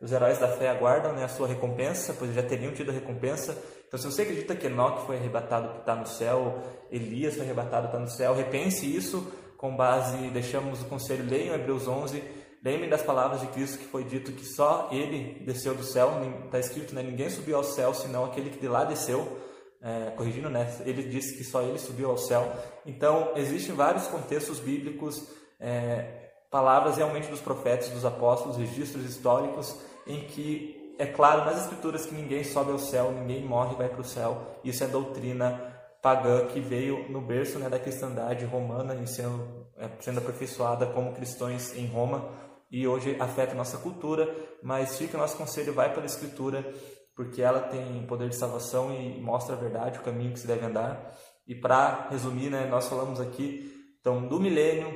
os 0.00 0.12
heróis 0.12 0.38
da 0.38 0.48
fé 0.48 0.68
aguardam 0.68 1.12
né, 1.12 1.24
a 1.24 1.28
sua 1.28 1.48
recompensa, 1.48 2.14
pois 2.16 2.32
já 2.32 2.42
teriam 2.42 2.72
tido 2.72 2.90
a 2.90 2.94
recompensa. 2.94 3.58
Então, 3.88 3.98
se 3.98 4.06
você 4.06 4.22
acredita 4.22 4.54
que 4.54 4.66
Enoque 4.66 5.06
foi 5.06 5.16
arrebatado 5.16 5.70
que 5.70 5.80
está 5.80 5.96
no 5.96 6.06
céu, 6.06 6.62
Elias 6.92 7.34
foi 7.34 7.44
arrebatado 7.44 7.86
está 7.86 7.98
no 7.98 8.08
céu, 8.08 8.34
repense 8.34 8.86
isso 8.86 9.32
com 9.56 9.74
base, 9.74 10.16
deixamos 10.28 10.82
o 10.82 10.84
conselho, 10.84 11.28
leiam 11.28 11.54
Hebreus 11.54 11.88
11 11.88 12.22
Lembrem 12.64 12.88
das 12.88 13.02
palavras 13.02 13.42
de 13.42 13.46
Cristo 13.48 13.76
que 13.76 13.84
foi 13.84 14.04
dito 14.04 14.32
que 14.32 14.46
só 14.46 14.88
ele 14.90 15.38
desceu 15.44 15.74
do 15.74 15.84
céu, 15.84 16.12
está 16.46 16.58
escrito, 16.58 16.94
né? 16.94 17.02
Ninguém 17.02 17.28
subiu 17.28 17.58
ao 17.58 17.64
céu 17.64 17.92
senão 17.92 18.24
aquele 18.24 18.48
que 18.48 18.58
de 18.58 18.66
lá 18.66 18.84
desceu. 18.84 19.38
É, 19.82 20.12
corrigindo, 20.12 20.48
né? 20.48 20.74
Ele 20.86 21.02
disse 21.02 21.36
que 21.36 21.44
só 21.44 21.60
ele 21.60 21.78
subiu 21.78 22.08
ao 22.08 22.16
céu. 22.16 22.50
Então, 22.86 23.32
existem 23.36 23.74
vários 23.74 24.06
contextos 24.06 24.58
bíblicos, 24.60 25.28
é, 25.60 26.30
palavras 26.50 26.96
realmente 26.96 27.28
dos 27.28 27.42
profetas, 27.42 27.90
dos 27.90 28.02
apóstolos, 28.02 28.56
registros 28.56 29.04
históricos, 29.04 29.78
em 30.06 30.20
que 30.22 30.94
é 30.98 31.04
claro 31.04 31.44
nas 31.44 31.60
escrituras 31.60 32.06
que 32.06 32.14
ninguém 32.14 32.44
sobe 32.44 32.72
ao 32.72 32.78
céu, 32.78 33.12
ninguém 33.12 33.44
morre 33.44 33.74
e 33.74 33.76
vai 33.76 33.90
para 33.90 34.00
o 34.00 34.04
céu. 34.04 34.38
Isso 34.64 34.82
é 34.82 34.86
doutrina 34.86 35.70
pagã 36.00 36.46
que 36.46 36.60
veio 36.60 37.10
no 37.10 37.20
berço 37.20 37.58
né, 37.58 37.68
da 37.68 37.78
cristandade 37.78 38.46
romana, 38.46 38.96
sendo, 39.06 39.66
é, 39.76 39.86
sendo 40.00 40.20
aperfeiçoada 40.20 40.86
como 40.86 41.12
cristãos 41.12 41.76
em 41.76 41.86
Roma 41.86 42.42
e 42.74 42.88
hoje 42.88 43.16
afeta 43.20 43.52
a 43.52 43.54
nossa 43.54 43.78
cultura, 43.78 44.28
mas 44.60 44.98
fica 44.98 45.16
o 45.16 45.20
nosso 45.20 45.36
conselho, 45.36 45.72
vai 45.72 45.94
pela 45.94 46.06
Escritura, 46.06 46.74
porque 47.14 47.40
ela 47.40 47.60
tem 47.60 48.04
poder 48.08 48.28
de 48.28 48.34
salvação 48.34 48.92
e 48.92 49.20
mostra 49.22 49.54
a 49.54 49.58
verdade, 49.58 50.00
o 50.00 50.02
caminho 50.02 50.32
que 50.32 50.40
se 50.40 50.46
deve 50.48 50.66
andar. 50.66 51.16
E 51.46 51.54
para 51.54 52.08
resumir, 52.10 52.50
né, 52.50 52.66
nós 52.66 52.88
falamos 52.88 53.20
aqui 53.20 53.72
então 54.00 54.26
do 54.26 54.40
milênio, 54.40 54.92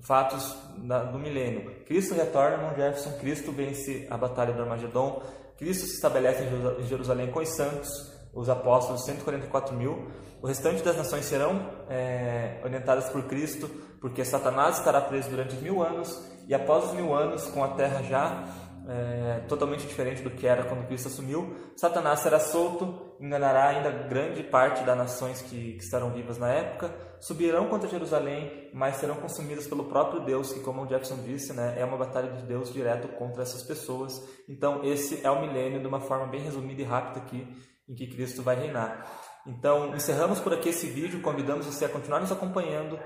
fatos 0.00 0.56
do 1.12 1.18
milênio. 1.18 1.84
Cristo 1.84 2.14
retorna, 2.14 2.56
irmão 2.56 2.74
Jefferson, 2.74 3.18
Cristo 3.18 3.52
vence 3.52 4.06
a 4.08 4.16
batalha 4.16 4.54
do 4.54 4.62
Armagedon, 4.62 5.22
Cristo 5.58 5.84
se 5.84 5.96
estabelece 5.96 6.44
em 6.80 6.86
Jerusalém 6.86 7.30
com 7.30 7.40
os 7.40 7.50
santos, 7.50 7.90
os 8.32 8.48
apóstolos, 8.48 9.04
144 9.04 9.76
mil. 9.76 10.08
O 10.40 10.46
restante 10.46 10.82
das 10.82 10.96
nações 10.96 11.26
serão 11.26 11.68
é, 11.90 12.58
orientadas 12.64 13.10
por 13.10 13.24
Cristo, 13.24 13.68
porque 14.00 14.24
Satanás 14.24 14.78
estará 14.78 15.02
preso 15.02 15.28
durante 15.28 15.56
mil 15.56 15.82
anos, 15.82 16.37
e 16.48 16.54
após 16.54 16.86
os 16.86 16.92
mil 16.94 17.14
anos, 17.14 17.46
com 17.46 17.62
a 17.62 17.68
terra 17.68 18.02
já 18.02 18.44
é, 18.88 19.40
totalmente 19.46 19.86
diferente 19.86 20.22
do 20.22 20.30
que 20.30 20.46
era 20.46 20.64
quando 20.64 20.86
Cristo 20.86 21.08
assumiu, 21.08 21.54
Satanás 21.76 22.20
será 22.20 22.40
solto, 22.40 23.14
enganará 23.20 23.68
ainda 23.68 23.90
grande 23.90 24.42
parte 24.42 24.82
das 24.82 24.96
nações 24.96 25.42
que, 25.42 25.74
que 25.74 25.84
estarão 25.84 26.10
vivas 26.10 26.38
na 26.38 26.48
época, 26.48 26.90
subirão 27.20 27.68
contra 27.68 27.86
Jerusalém, 27.86 28.70
mas 28.72 28.96
serão 28.96 29.16
consumidas 29.16 29.66
pelo 29.66 29.84
próprio 29.84 30.24
Deus, 30.24 30.52
que, 30.52 30.60
como 30.60 30.82
o 30.82 30.88
Jefferson 30.88 31.22
disse, 31.22 31.52
né, 31.52 31.74
é 31.76 31.84
uma 31.84 31.98
batalha 31.98 32.32
de 32.32 32.42
Deus 32.44 32.72
direto 32.72 33.08
contra 33.08 33.42
essas 33.42 33.62
pessoas. 33.62 34.22
Então, 34.48 34.82
esse 34.82 35.20
é 35.24 35.30
o 35.30 35.42
milênio, 35.42 35.80
de 35.80 35.86
uma 35.86 36.00
forma 36.00 36.26
bem 36.26 36.40
resumida 36.40 36.80
e 36.80 36.84
rápida 36.84 37.20
aqui, 37.20 37.46
em 37.86 37.94
que 37.94 38.06
Cristo 38.06 38.42
vai 38.42 38.56
reinar. 38.56 39.06
Então, 39.46 39.94
encerramos 39.94 40.40
por 40.40 40.52
aqui 40.54 40.70
esse 40.70 40.86
vídeo, 40.86 41.20
convidamos 41.20 41.66
você 41.66 41.84
a 41.84 41.88
continuar 41.88 42.20
nos 42.20 42.32
acompanhando 42.32 42.98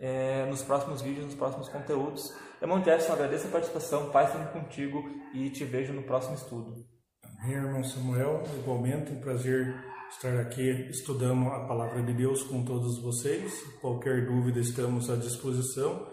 é, 0.00 0.46
nos 0.46 0.62
próximos 0.62 1.02
vídeos, 1.02 1.26
nos 1.26 1.34
próximos 1.34 1.68
conteúdos. 1.68 2.34
Irmão 2.60 2.78
Jefferson, 2.78 3.12
agradeço 3.12 3.46
a 3.46 3.50
participação, 3.50 4.10
Pai 4.10 4.30
sendo 4.32 4.50
contigo 4.52 5.02
e 5.34 5.50
te 5.50 5.64
vejo 5.64 5.92
no 5.92 6.02
próximo 6.02 6.34
estudo. 6.34 6.74
Amém, 7.22 7.56
irmão 7.56 7.84
Samuel, 7.84 8.42
igualmente 8.58 9.12
um 9.12 9.20
prazer 9.20 9.74
estar 10.10 10.40
aqui 10.40 10.88
estudando 10.90 11.46
a 11.48 11.66
palavra 11.66 12.02
de 12.02 12.12
Deus 12.12 12.42
com 12.42 12.64
todos 12.64 13.00
vocês. 13.00 13.62
Qualquer 13.80 14.26
dúvida 14.26 14.58
estamos 14.58 15.08
à 15.08 15.16
disposição. 15.16 16.06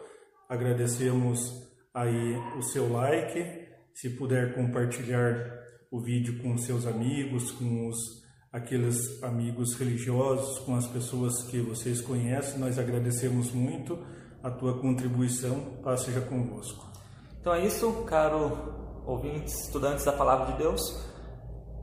Agradecemos 0.47 1.39
aí 1.93 2.35
o 2.57 2.61
seu 2.61 2.91
like, 2.91 3.67
se 3.93 4.11
puder 4.11 4.53
compartilhar 4.53 5.57
o 5.91 5.99
vídeo 5.99 6.41
com 6.41 6.57
seus 6.57 6.85
amigos, 6.85 7.51
com 7.51 7.87
os 7.87 8.26
aqueles 8.51 9.21
amigos 9.23 9.75
religiosos, 9.75 10.59
com 10.59 10.75
as 10.75 10.87
pessoas 10.87 11.43
que 11.43 11.59
vocês 11.59 12.01
conhecem. 12.01 12.59
Nós 12.59 12.79
agradecemos 12.79 13.51
muito 13.51 13.99
a 14.41 14.49
tua 14.49 14.79
contribuição. 14.79 15.77
Paz 15.83 16.01
seja 16.01 16.21
convosco. 16.21 16.85
Então 17.39 17.53
é 17.53 17.65
isso, 17.65 17.91
caro 18.05 18.75
ouvintes, 19.05 19.65
estudantes 19.65 20.05
da 20.05 20.11
Palavra 20.11 20.53
de 20.53 20.57
Deus. 20.57 20.81